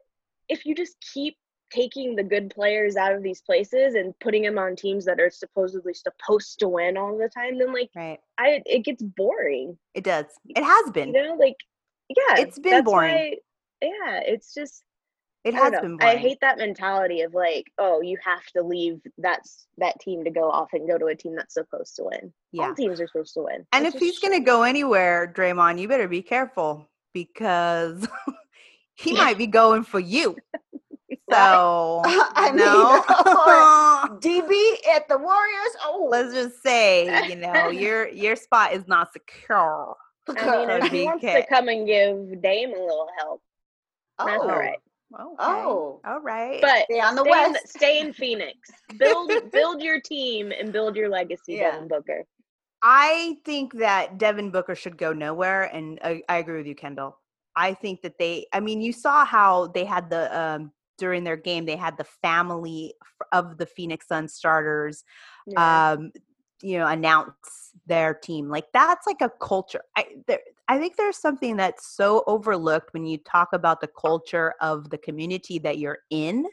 [0.49, 1.37] if you just keep
[1.71, 5.31] taking the good players out of these places and putting them on teams that are
[5.31, 8.21] supposedly supposed to win all the time, then like right.
[8.39, 9.77] I it gets boring.
[9.95, 10.27] It does.
[10.49, 11.12] It has been.
[11.12, 11.57] You know, like
[12.09, 12.39] yeah.
[12.39, 13.15] It's been boring.
[13.15, 13.37] Why,
[13.83, 14.85] yeah, it's just
[15.45, 15.99] it has been.
[15.99, 16.16] Boring.
[16.16, 20.30] I hate that mentality of like, oh, you have to leave that's that team to
[20.30, 22.32] go off and go to a team that's supposed to win.
[22.53, 22.68] Yeah.
[22.68, 23.66] All teams are supposed to win.
[23.72, 28.09] And that's if he's going to go anywhere, Draymond, you better be careful because
[28.95, 30.36] he might be going for you.
[31.30, 33.03] So I know
[34.18, 35.76] DB at the Warriors.
[35.82, 39.97] Oh, let's just say you know your your spot is not secure.
[40.28, 43.42] I mean, if he wants to come and give Dame a little help,
[44.18, 44.26] oh.
[44.26, 44.78] that's all oh, right.
[45.21, 45.35] Okay.
[45.39, 46.61] Oh, all right.
[46.61, 47.51] But stay on the stay west.
[47.51, 48.59] In, stay in Phoenix.
[48.99, 51.73] Build build your team and build your legacy, yeah.
[51.73, 52.25] Devin Booker.
[52.83, 57.19] I think that Devin Booker should go nowhere, and I, I, agree with you, Kendall.
[57.57, 58.47] I think that they.
[58.53, 61.65] I mean, you saw how they had the um, during their game.
[61.65, 62.95] They had the family
[63.33, 65.03] of the Phoenix Suns starters.
[65.47, 65.93] Yeah.
[65.93, 66.12] Um,
[66.61, 68.49] you know, announce their team.
[68.49, 69.83] Like that's like a culture.
[69.97, 74.55] I there, I think there's something that's so overlooked when you talk about the culture
[74.61, 76.45] of the community that you're in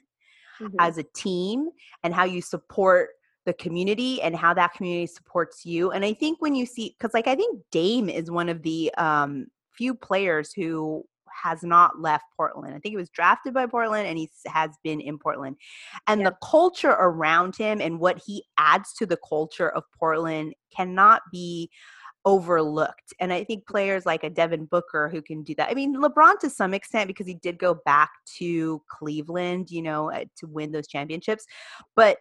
[0.61, 0.75] mm-hmm.
[0.79, 1.69] as a team
[2.03, 3.09] and how you support
[3.45, 5.91] the community and how that community supports you.
[5.91, 8.93] And I think when you see, because like I think Dame is one of the
[8.97, 11.05] um, few players who
[11.43, 12.73] has not left Portland.
[12.75, 15.57] I think he was drafted by Portland and he has been in Portland.
[16.07, 16.29] And yeah.
[16.29, 21.69] the culture around him and what he adds to the culture of Portland cannot be
[22.25, 23.13] overlooked.
[23.19, 25.69] And I think players like a Devin Booker who can do that.
[25.69, 30.11] I mean, LeBron to some extent because he did go back to Cleveland, you know,
[30.11, 31.45] uh, to win those championships.
[31.95, 32.17] But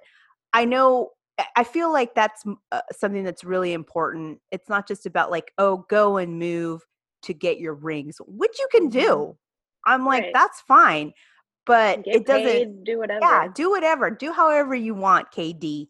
[0.53, 1.11] I know
[1.57, 4.41] I feel like that's uh, something that's really important.
[4.51, 6.83] It's not just about like, oh, go and move
[7.23, 9.09] to get your rings, which you can do.
[9.09, 9.93] Mm-hmm.
[9.93, 10.33] I'm like, right.
[10.33, 11.13] that's fine.
[11.67, 13.21] But get it doesn't paid, do whatever.
[13.23, 14.11] Yeah, do whatever.
[14.11, 15.89] Do however you want, KD.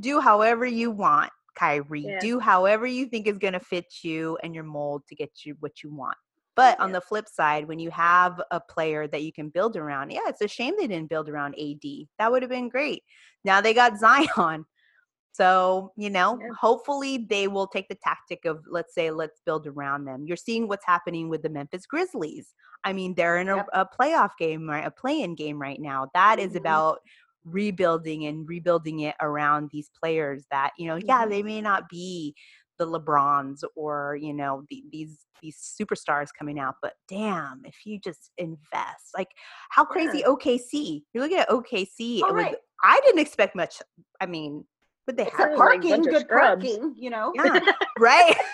[0.00, 1.30] Do however you want.
[1.54, 2.06] Kyrie.
[2.06, 2.18] Yeah.
[2.20, 5.56] Do however you think is going to fit you and your mold to get you
[5.60, 6.16] what you want.
[6.54, 6.84] But yeah.
[6.84, 10.20] on the flip side, when you have a player that you can build around, yeah,
[10.26, 11.82] it's a shame they didn't build around AD.
[12.18, 13.02] That would have been great.
[13.44, 13.98] Now they got
[14.36, 14.64] Zion.
[15.32, 16.48] So, you know, yeah.
[16.58, 20.24] hopefully they will take the tactic of, let's say, let's build around them.
[20.26, 22.54] You're seeing what's happening with the Memphis Grizzlies.
[22.84, 23.68] I mean, they're in a, yep.
[23.72, 24.86] a playoff game, right?
[24.86, 26.08] A play in game right now.
[26.14, 26.50] That mm-hmm.
[26.50, 27.00] is about
[27.44, 32.32] rebuilding and rebuilding it around these players that you know yeah they may not be
[32.78, 36.76] the LeBrons or you know the, these these superstars coming out.
[36.80, 39.28] But damn, if you just invest, like
[39.70, 40.26] how crazy Yeah.
[40.26, 41.02] OKC?
[41.12, 42.22] You're looking at OKC.
[42.22, 42.56] All it was, right.
[42.82, 43.82] I didn't expect much.
[44.20, 44.64] I mean,
[45.06, 47.32] but they have Sounds like parking, good parking, you know.
[47.34, 47.58] yeah,
[47.98, 48.36] right.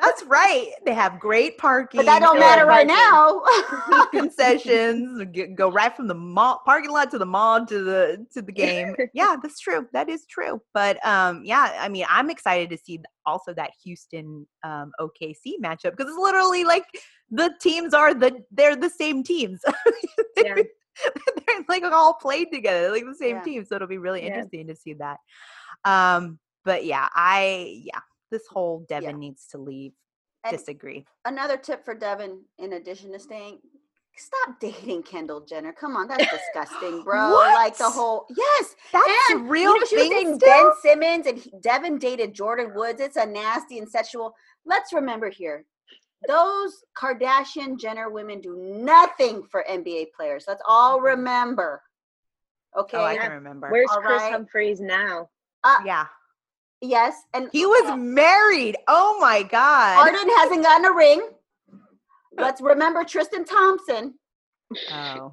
[0.00, 0.70] That's right.
[0.86, 1.98] They have great parking.
[1.98, 3.42] But that don't matter right parking.
[3.90, 4.06] now.
[4.12, 5.22] concessions
[5.56, 8.94] go right from the mall parking lot to the mall to the to the game
[9.12, 13.00] yeah that's true that is true but um yeah i mean i'm excited to see
[13.26, 16.84] also that houston um okc matchup because it's literally like
[17.30, 19.60] the teams are the they're the same teams
[20.36, 20.54] Yeah.
[21.46, 23.42] they're like all played together like the same Yeah.
[23.42, 24.28] team so it'll be really Yeah.
[24.28, 25.18] interesting to see that
[25.84, 29.16] um but yeah i yeah this whole devin Yeah.
[29.16, 29.92] needs to leave
[30.44, 33.58] And disagree another tip for Devin, in addition to staying,
[34.16, 35.72] stop dating Kendall Jenner.
[35.72, 37.30] Come on, that's disgusting, bro.
[37.54, 38.76] Like the whole yes.
[38.92, 40.48] that's and, real you know, she was thing dating still?
[40.48, 43.00] Ben Simmons and he, Devin dated Jordyn Woods.
[43.00, 44.34] It's a nasty and sexual.
[44.66, 45.64] Let's remember here.
[46.28, 50.44] Those Kardashian Jenner women do nothing for NBA players.
[50.48, 51.04] Let's all Mhm.
[51.04, 51.82] remember.
[52.76, 52.96] Okay.
[52.96, 53.22] oh i Yeah.
[53.22, 54.32] can remember Where's All Chris right.
[54.32, 55.28] Humphreys now?
[55.62, 56.06] uh, yeah
[56.80, 57.14] yes.
[57.32, 58.76] And He was married.
[58.88, 59.94] Oh my god.
[59.96, 61.22] Harden hasn't gotten a ring.
[62.36, 64.18] Let's remember Tristan Thompson.
[64.92, 65.32] Oh,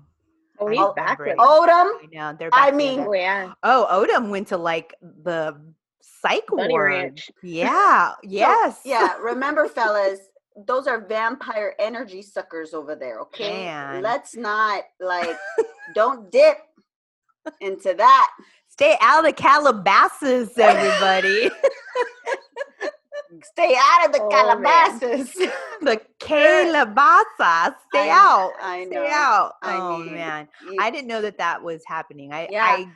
[0.59, 1.89] Oh, he's Oh, back with Odom.
[2.03, 2.49] I know they're.
[2.53, 3.53] I mean- Oh yeah.
[3.63, 5.59] oh, Odom went to like the
[6.03, 6.91] psych Bunny ward.
[6.91, 7.31] Ranch.
[7.41, 8.13] Yeah.
[8.23, 8.79] Yes.
[8.85, 10.19] Yeah, remember, fellas,
[10.68, 13.20] those are vampire energy suckers over there.
[13.22, 14.02] Okay, Man.
[14.02, 15.38] let's not like
[15.95, 16.58] don't dip
[17.62, 18.30] into that.
[18.68, 21.49] Stay out of Calabasas, everybody.
[23.43, 24.99] Stay out of the Oh, man.
[24.99, 25.34] Calabasas.
[25.82, 27.76] the Calabasas.
[27.89, 28.52] Stay I- out.
[28.62, 29.04] I know.
[29.06, 29.54] Stay out.
[29.62, 32.34] I oh mean, man, You- I didn't know that that was happening.
[32.34, 32.64] I Yeah.
[32.66, 32.88] I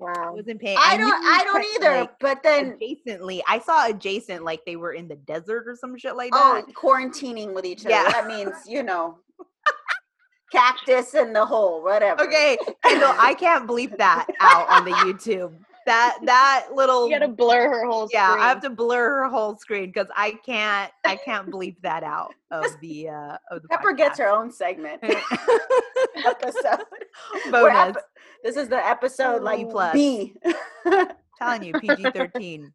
[0.00, 0.12] Wow.
[0.16, 0.78] I wasn't paying.
[0.80, 1.12] I don't.
[1.12, 2.00] I don't either.
[2.00, 5.96] like, but then, adjacently, I saw adjacent like they were in the desert or some
[5.98, 6.64] shit like oh, that.
[6.66, 7.90] oh, quarantining with each other.
[7.90, 8.10] Yeah.
[8.10, 9.18] That means you know,
[10.50, 12.22] cactus in the hole, whatever.
[12.22, 15.52] Okay, Kendall, I can't bleep that out on the YouTube.
[15.86, 18.44] That that little You gotta blur her whole yeah, screen.
[18.44, 22.34] I have to blur her whole screen because I can't I can't bleep that out
[22.50, 25.02] of the uh of the Pepper gets her own segment
[26.26, 26.84] episode.
[27.50, 27.96] Bonus.
[27.96, 28.04] ep-
[28.44, 29.92] this is the episode like B plus.
[29.94, 30.34] B.
[31.38, 32.72] telling you PG thirteen.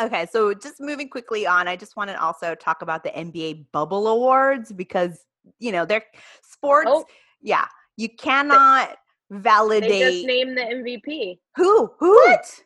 [0.00, 3.66] Okay, so just moving quickly on, I just want to also talk about the NBA
[3.70, 5.24] Bubble Awards because
[5.58, 6.04] you know they're
[6.42, 6.90] sports.
[6.90, 7.04] Oh.
[7.42, 7.66] Yeah,
[7.96, 8.96] you cannot
[9.36, 11.38] they validate just named the MVP.
[11.56, 12.14] who who.
[12.14, 12.60] what?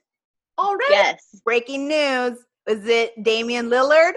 [0.58, 0.84] Already?
[0.90, 1.22] Yes.
[1.44, 4.14] Breaking news: is it Damian Lillard?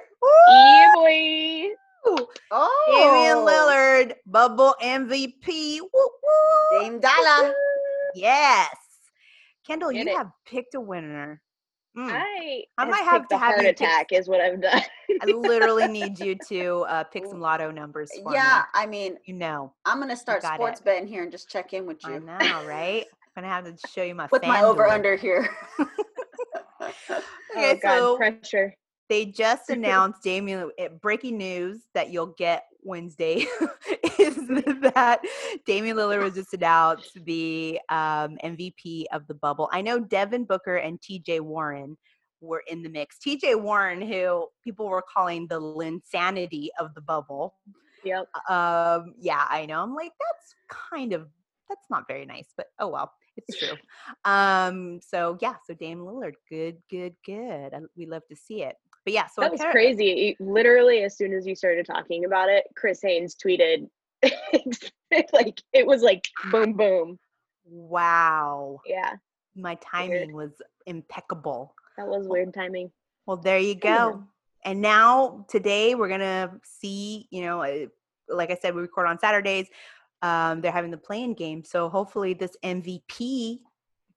[0.49, 1.67] Yeah, boy.
[2.05, 2.27] Woo!
[2.49, 5.79] Oh, Damian Lillard, Bubble MVP.
[5.81, 6.79] Woo, woo.
[6.79, 7.53] Dame Dolla.
[8.15, 8.75] Yes.
[9.65, 10.17] Kendall, Get you it.
[10.17, 11.41] have picked a winner.
[11.97, 12.09] Mm.
[12.09, 14.81] I, I might have to have heart you pick- attack is what I've done.
[15.21, 18.81] I literally need you to uh, pick some lotto numbers for Yeah, me.
[18.81, 19.73] I mean, You know.
[19.85, 20.85] I'm gonna start sports it.
[20.85, 23.05] betting here and just check in with I you know, right?
[23.35, 25.49] I'm gonna have to show you my with my over under here.
[26.81, 27.21] Okay,
[27.55, 28.73] oh God, so pressure.
[29.11, 30.71] They just announced Damian.
[30.77, 33.45] eh, Breaking news that you'll get Wednesday
[34.19, 34.37] is
[34.95, 35.19] that
[35.67, 39.69] Damian Lillard was just announced the um, MVP of the bubble.
[39.71, 41.41] I know Devin Booker and T.J.
[41.41, 41.97] Warren
[42.39, 43.19] were in the mix.
[43.19, 43.55] T.J.
[43.55, 47.55] Warren, who people were calling the Linsanity of the bubble.
[48.03, 48.27] Yep.
[48.49, 49.83] Um, yeah, I know.
[49.83, 50.55] I'm like, that's
[50.89, 51.27] kind of
[51.69, 53.75] that's not very nice, but oh well, it's true.
[54.25, 57.73] um, so yeah, so Dame Lillard, good, good, good.
[57.73, 58.75] I, we love to see it.
[59.05, 60.29] But yeah, so that was crazy.
[60.29, 63.87] It- Literally, as soon as you started talking about it, Chris Haynes tweeted,
[65.33, 67.17] like it was like boom, boom.
[67.65, 69.13] Wow, Yeah,
[69.55, 70.51] my timing was
[70.85, 71.73] impeccable.
[71.97, 72.91] that was weird timing.
[73.25, 74.23] Well, there you go.
[74.65, 77.27] And now today we're gonna see.
[77.31, 77.85] You know, uh,
[78.29, 79.67] like I said, we record on Saturdays.
[80.21, 83.59] Um, they're having the play-in game, so hopefully this MVP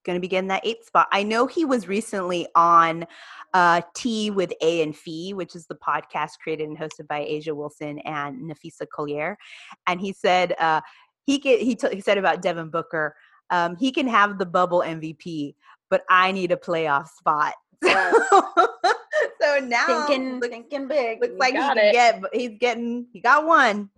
[0.04, 1.08] going to be getting that eighth spot.
[1.12, 3.06] I know he was recently on
[3.52, 7.54] uh, Tea with A and Phee, which is the podcast created and hosted by A'ja
[7.54, 9.36] Wilson and Napheesa Collier,
[9.86, 10.80] and he said uh,
[11.26, 13.14] he get, he, t- he said about Devin Booker,
[13.50, 15.54] um, he can have the bubble MVP,
[15.90, 17.54] but I need a playoff spot.
[17.84, 18.12] Yeah.
[19.40, 21.20] so now thinking, looks, thinking big.
[21.20, 21.92] looks You like he can it.
[21.92, 23.90] get, he's getting, he got one.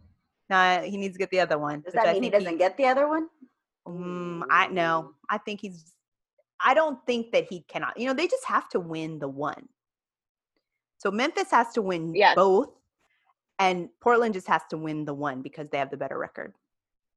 [0.50, 1.82] Now he needs to get the other one.
[1.82, 3.28] Does that mean he doesn't get the other one?
[3.86, 5.12] Mm, I know.
[5.30, 5.92] I think he's.
[6.60, 7.98] I don't think that he cannot.
[7.98, 9.68] You know, they just have to win the one.
[10.98, 12.34] So Memphis has to win Yes.
[12.34, 12.70] both,
[13.58, 16.54] and Portland just has to win the one because they have the better record.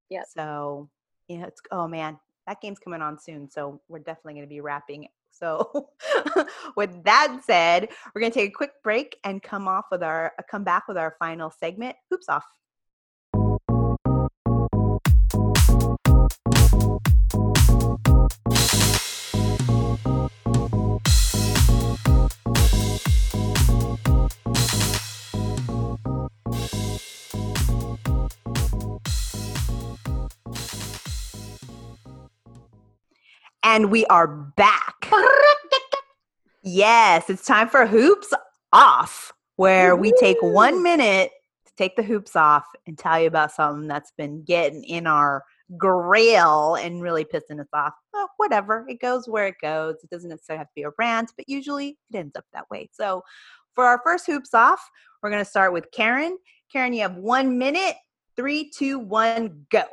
[0.10, 0.24] Yeah.
[0.28, 0.90] So,
[1.28, 3.50] yeah, it's oh man, that game's coming on soon.
[3.50, 5.90] So we're definitely going to be wrapping So,
[6.76, 10.34] with that said, we're going to take a quick break and come off with our
[10.50, 12.46] come back with our final segment, hoops off.
[33.72, 35.08] And we are back.
[36.62, 38.34] Yes, it's time for hoops
[38.74, 41.32] off, where we take one minute
[41.66, 45.46] to take the hoops off and tell you about something that's been getting in our
[45.78, 47.94] grail and really pissing us off.
[48.12, 49.96] Well, whatever, it goes where it goes.
[50.04, 52.90] It doesn't necessarily have to be a rant, but usually it ends up that way.
[52.92, 53.24] So,
[53.74, 54.82] for our first hoops off,
[55.24, 56.38] we're going to start with Karen.
[56.74, 57.96] Karen, you have one minute.
[58.36, 59.84] Three, two, one, go.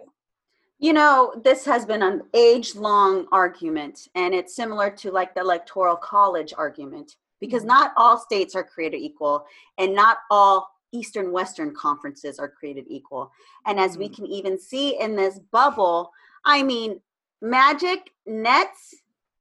[0.78, 5.40] You know, this has been an age long argument, and it's similar to like the
[5.40, 7.68] electoral college argument because Mhm.
[7.68, 9.46] not all states are created equal,
[9.78, 13.32] and not all Eastern Western conferences are created equal.
[13.64, 16.12] And as we can even see in this bubble,
[16.44, 17.02] I mean,
[17.40, 18.94] Magic Nets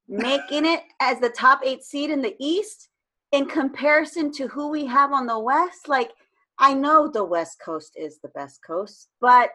[0.07, 2.89] making it as the top eight seed in the East
[3.31, 5.88] in comparison to who we have on the West.
[5.88, 6.11] Like,
[6.57, 9.51] I know the West Coast is the best coast, but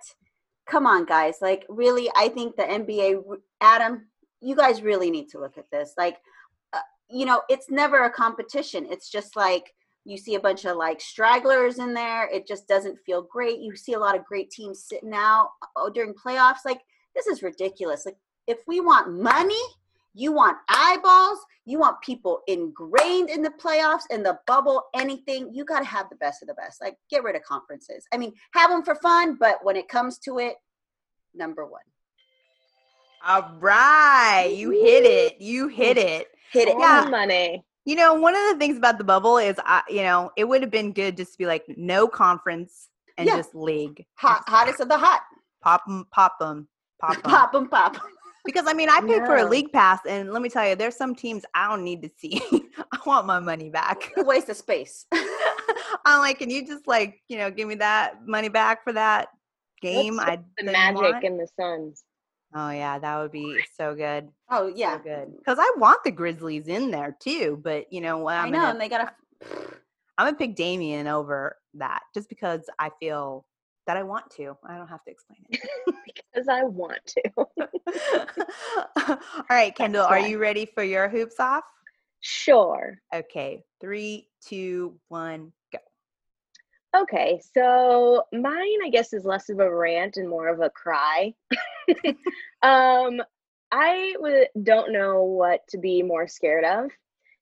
[0.71, 1.37] come on guys.
[1.41, 3.23] Like really i think the nba
[3.61, 4.07] adam
[4.41, 5.95] you guys really need to look at this.
[5.97, 6.19] Like
[6.73, 8.87] uh, you know it's never a competition.
[8.91, 12.29] It's just like you see a bunch of like stragglers in there.
[12.33, 13.61] It just doesn't feel great.
[13.61, 16.65] You see a lot of great teams sitting out uh, during playoffs.
[16.65, 16.81] Like
[17.15, 18.07] this is ridiculous.
[18.07, 18.17] Like
[18.47, 19.61] if we want money
[20.15, 25.65] you want eyeballs you want people ingrained in the playoffs in the bubble anything you
[25.65, 28.33] got to have the best of the best like get rid of conferences i mean
[28.53, 30.55] have them for fun but when it comes to it
[31.35, 31.83] number one
[33.25, 35.41] All right, you hit it.
[35.41, 36.29] You hit it.
[36.53, 37.07] hit it Yeah.
[37.11, 37.63] money.
[37.85, 40.63] You know, one of the things about the bubble is, I, you know, it would
[40.63, 42.89] have been good just to be like no conference
[43.19, 43.37] and Yeah.
[43.37, 44.05] just league.
[44.15, 45.21] hot hottest of the hot
[45.63, 46.67] Pop them, pop them,
[46.99, 47.31] pop them.
[47.31, 48.01] pop them pop 'em.
[48.45, 50.97] Because I mean, I paid for a league pass, and let me tell you, there's
[50.97, 52.41] some teams I don't need to see.
[52.93, 54.13] I want my money back.
[54.17, 55.07] a waste of space
[56.05, 59.29] I'm like, can you just like, you know, give me that money back for that
[59.83, 60.19] game?
[60.21, 61.25] I The Magic want?
[61.25, 62.05] and the Suns.
[62.55, 64.29] Oh yeah, that would be so good.
[64.51, 65.33] oh yeah So good.
[65.39, 68.35] Because I want the Grizzlies in there too, but you know what?
[68.35, 69.13] i know gonna, and they gotta
[70.19, 73.45] I'm gonna pick Damian over that just because I feel
[73.87, 74.57] that I want to.
[74.65, 75.61] I don't have to explain it.
[76.35, 77.31] Because I want to.
[79.09, 79.19] All
[79.49, 81.65] right, Kendall, are you ready for your hoops off?
[82.21, 82.99] Sure.
[83.15, 85.79] Okay, three, two, one, go.
[87.03, 91.35] Okay, so mine, I guess, is less of a rant and more of a cry.
[92.63, 93.23] um,
[93.73, 96.91] I w- don't know what to be more scared of.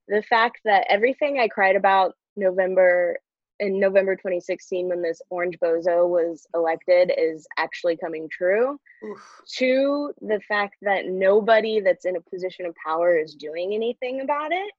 [0.08, 3.18] The fact that everything I cried about November
[3.60, 8.78] in November 2016 when this orange bozo was elected is actually coming true.
[9.04, 9.42] Oof.
[9.46, 14.52] Two, the fact that nobody that's in a position of power is doing anything about
[14.52, 14.72] it.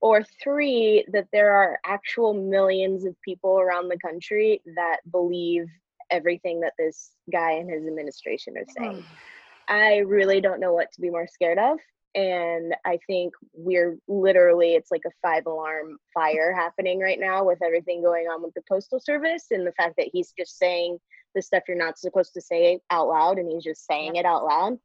[0.00, 5.66] Or three, that there are actual millions of people around the country that believe
[6.10, 9.04] everything that this guy and his administration are saying.
[9.68, 11.78] I really don't know what to be more scared of.
[12.14, 17.62] And I think we're literally, it's like a five alarm fire happening right now with
[17.62, 20.98] everything going on with the Postal Service and the fact that he's just saying
[21.34, 24.44] the stuff you're not supposed to say out loud and he's just saying it out
[24.44, 24.78] loud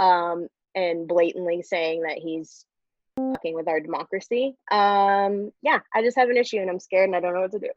[0.00, 2.64] um, and blatantly saying that he's
[3.16, 4.56] fucking with our democracy.
[4.70, 7.52] Um, yeah, I just have an issue and I'm scared and I don't know what
[7.52, 7.68] to do.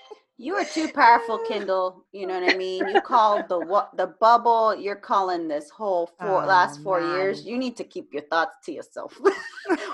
[0.38, 2.88] You are too powerful Kendall you know what i mean?
[2.88, 4.74] You called the what the bubble.
[4.74, 7.44] You're calling this whole four Oh, last four years.
[7.44, 9.18] you need to keep your thoughts to yourself.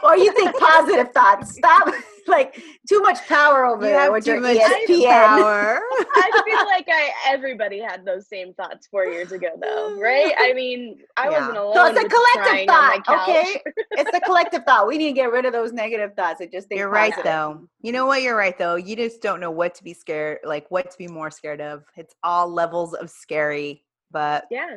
[0.02, 1.54] Or you think positive thoughts.
[1.56, 1.88] Stop.
[2.28, 2.54] Like
[2.88, 5.80] too much power over You there with too your much espn power.
[6.14, 10.32] I feel like I everybody had those same thoughts four years ago, though, right?
[10.38, 11.40] I mean, I Yeah.
[11.40, 11.74] wasn't alone.
[11.74, 13.60] so it's a collective crying on my thought okay?
[13.92, 14.86] it's a collective thought.
[14.86, 17.66] We need to get rid of those negative thoughts and just think You're right though.
[17.82, 18.22] You know what?
[18.22, 18.76] You're right though.
[18.76, 21.84] You just don't know what to be scared, like what to be more scared of.
[21.96, 24.76] It's all levels of scary, but Yeah,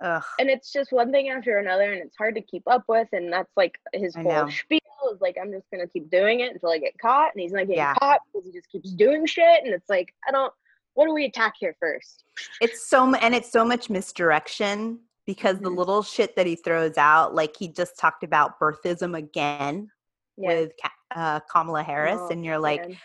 [0.00, 3.08] ugh, and it's just one thing after another, and it's hard to keep up with.
[3.12, 4.48] And that's like his I whole know.
[4.48, 4.80] spiel
[5.12, 7.60] is like, I'm just gonna keep doing it until I get caught, and he's not
[7.66, 7.94] getting Yeah.
[7.94, 9.62] caught because he just keeps doing shit.
[9.64, 10.52] And it's like, I don't.
[10.94, 12.24] What do we attack here first?
[12.60, 15.76] it's so and it's so much misdirection because the Mhm.
[15.76, 19.90] little shit that he throws out, like he just talked about birthism again
[20.36, 20.48] Yeah.
[20.48, 20.72] with
[21.14, 22.96] uh, Kamala Harris, Oh, and you're like, man.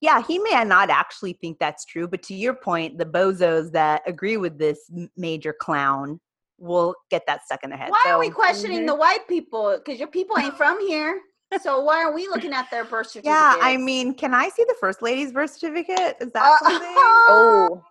[0.00, 4.02] yeah, he may not actually think that's true, but to your point, the bozos that
[4.06, 6.20] agree with this major clown
[6.58, 7.90] we'll get that stuck in their head.
[7.90, 8.86] Why so, are we questioning Mhm.
[8.86, 9.76] the white people?
[9.76, 11.20] Because your people ain't from here.
[11.60, 13.30] So why are we looking at their birth certificate?
[13.30, 16.16] Yeah, I mean, can I see the first lady's birth certificate?
[16.20, 16.94] Is that Uh, something?
[16.96, 17.82] Oh,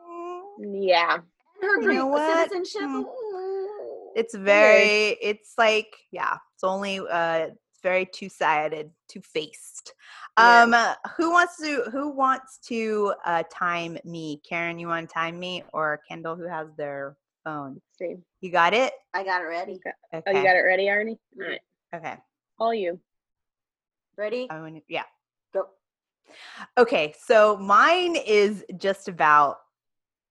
[0.57, 1.18] yeah.
[1.61, 2.49] her you know what?
[2.49, 2.82] citizenship.
[2.82, 3.06] Mm.
[4.15, 7.49] It's very, it's like, yeah, it's only, uh,
[7.82, 9.94] very two sided, two faced.
[10.38, 10.64] Yeah.
[10.64, 14.41] Um, uh, who wants to, who wants to, uh, time me?
[14.48, 17.74] Karen, you want to time me or Kendall, who has their phone?
[17.74, 18.22] Let's see.
[18.41, 18.94] You got it?
[19.14, 19.80] I got it ready.
[20.14, 20.24] Okay.
[20.26, 21.18] Oh, you got it ready, Arnie?
[21.40, 21.62] All right.
[21.94, 22.16] Okay.
[22.60, 22.99] All you.
[24.18, 24.48] Ready?
[24.49, 25.03] I want yeah.
[25.53, 25.68] Go.
[26.78, 29.58] Okay, so mine is just about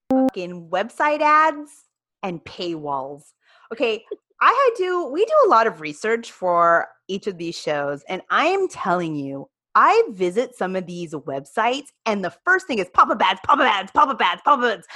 [0.09, 1.85] fucking website ads
[2.23, 3.33] and paywalls.
[3.73, 4.03] Okay,
[4.41, 8.45] I do we do a lot of research for each of these shows and I
[8.45, 13.19] am telling you I visit some of these websites and the first thing is pop-up
[13.19, 14.87] pop-up ads, ads, pop-up ads.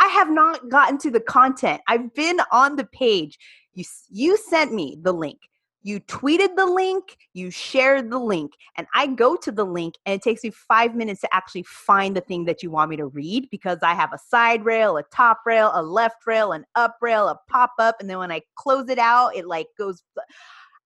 [0.00, 1.80] I have not gotten to the content.
[1.88, 3.38] I've been on the page.
[3.74, 5.38] You you sent me the link.
[5.82, 10.14] You tweeted the link, you shared the link, and I go to the link and
[10.14, 13.06] it takes me five minutes to actually find the thing that you want me to
[13.06, 16.96] read because I have a side rail, a top rail, a left rail, an up
[17.00, 20.02] rail, a pop up, and then when I close it out, it like goes.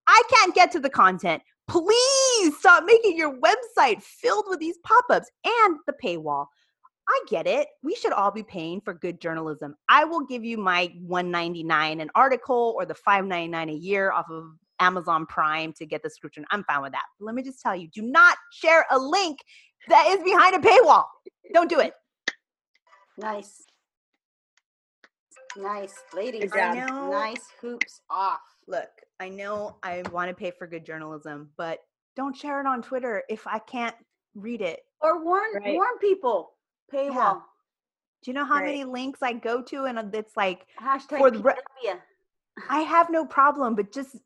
[0.07, 1.43] I can't get to the content.
[1.67, 6.47] Please stop making your website filled with these pop ups and the paywall.
[7.09, 7.69] I get it.
[7.83, 9.75] We should all be paying for good journalism.
[9.89, 14.45] I will give you my 199 an article or the 599 a year off of
[14.81, 16.45] Amazon Prime to get the subscription.
[16.51, 17.05] I'm fine with that.
[17.19, 19.39] But let me just tell you, do not share a link
[19.89, 21.05] that is behind a paywall.
[21.53, 21.93] Don't do it.
[23.19, 23.65] Nice.
[25.57, 25.95] Nice.
[26.13, 27.11] Ladies, I know.
[27.11, 28.41] nice hoops off.
[28.67, 28.89] Look,
[29.21, 31.81] I know I want to pay for good journalism, but
[32.17, 33.95] don't share it on Twitter if I can't
[34.35, 34.81] read it.
[35.01, 35.75] Or warn Right.
[35.75, 36.55] warn people.
[36.93, 37.43] Paywall.
[38.23, 38.67] Do you know how Right.
[38.67, 42.01] many links I go to and it's like Hashtag For the.
[42.69, 44.17] I have no problem, but just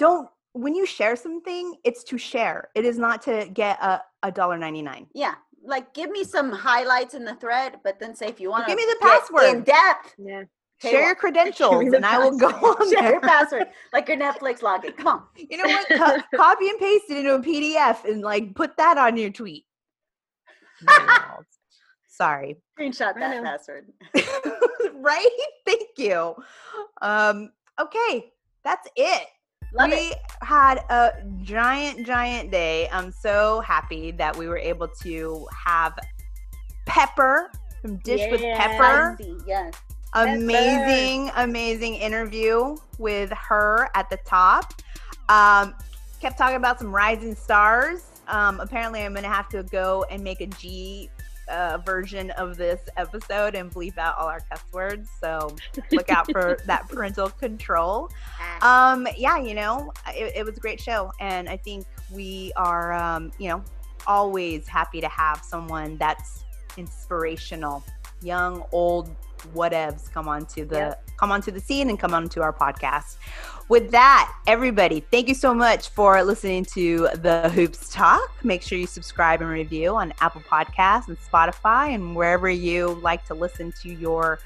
[0.00, 2.70] don't when you share something, it's to share.
[2.74, 5.06] It is not to get a a dollar ninety nine.
[5.14, 5.34] Yeah.
[5.62, 8.70] Like give me some highlights in the thread, but then say if you want to
[8.70, 9.44] give me the password.
[9.44, 10.14] in depth.
[10.18, 10.42] Yeah.
[10.82, 13.10] Share your credentials, and I will go on Share there.
[13.12, 13.66] your password.
[13.92, 14.96] Like your Netflix login.
[14.96, 15.22] Come on.
[15.36, 15.86] You know what?
[15.90, 19.66] Co- copy and paste it into a PDF and like put that on your tweet.
[22.08, 22.56] Sorry.
[22.78, 23.86] Screenshot that password.
[24.94, 25.28] right?
[25.66, 26.34] Thank you.
[27.02, 28.32] Um, okay,
[28.64, 29.26] that's it.
[29.72, 30.18] Love we it.
[30.42, 32.88] had a giant, giant day.
[32.90, 35.98] I'm so happy that we were able to have
[36.86, 39.16] Pepper from Dish with Pepper.
[39.46, 39.74] Yes.
[40.14, 44.74] Amazing, amazing interview with her at the top.
[45.28, 45.74] Um,
[46.20, 48.06] kept talking about some rising stars.
[48.26, 51.10] Um, apparently, I'm going to have to go and make a G
[51.50, 55.08] uh, version of this episode and bleep out all our cuss words.
[55.20, 55.56] So
[55.92, 58.10] look out for that parental control.
[58.62, 62.92] Um, yeah, you know, it, it was a great show, and I think we are,
[62.92, 63.62] um, you know,
[64.06, 66.44] always happy to have someone that's
[66.76, 67.84] inspirational,
[68.22, 69.14] young, old,
[69.54, 71.10] whatevs, come onto the Yep.
[71.16, 73.16] come onto the scene and come onto our podcast.
[73.68, 78.32] With that, everybody, thank you so much for listening to the Hoops Talk.
[78.42, 83.24] Make sure you subscribe and review on Apple Podcasts and Spotify and wherever you like
[83.26, 84.40] to listen to your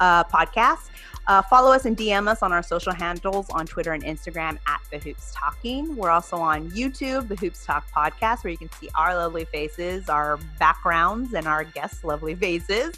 [0.00, 0.90] uh, podcasts.
[1.26, 4.80] Uh, follow us and DM us on our social handles on Twitter and Instagram at
[4.90, 5.96] The Hoops Talking.
[5.96, 10.08] We're also on YouTube, The Hoops Talk Podcast, where you can see our lovely faces,
[10.08, 12.94] our backgrounds, and our guests' lovely faces.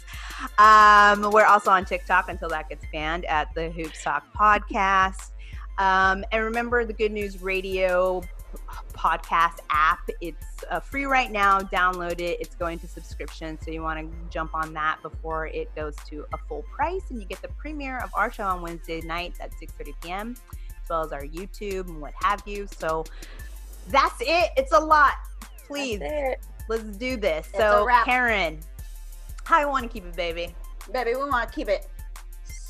[0.57, 5.31] Um, we're also on TikTok until that gets banned at The Hoops Talk Podcast.
[5.79, 8.21] Um, and remember the Good News Radio
[8.93, 10.09] podcast app.
[10.21, 11.59] It's uh, free right now.
[11.59, 12.39] Download it.
[12.39, 16.25] It's going to subscription, so you want to jump on that before it goes to
[16.33, 19.51] a full price, and you get the premiere of our show on Wednesday nights at
[19.51, 20.35] 6:30 p.m.
[20.51, 22.67] as well as our YouTube and what have you.
[22.77, 23.05] So
[23.89, 24.51] that's it.
[24.57, 25.13] It's a lot.
[25.67, 26.01] Please,
[26.67, 27.47] let's do this.
[27.47, 27.87] It's so.
[28.05, 28.59] Karen,
[29.43, 30.55] how you want to keep it, baby?
[30.91, 31.87] Baby, we want to keep it.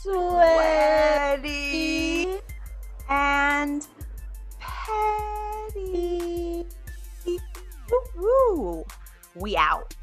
[0.02, 1.50] Sweaty
[3.10, 3.86] and
[4.90, 6.66] petty.
[9.36, 9.96] We out.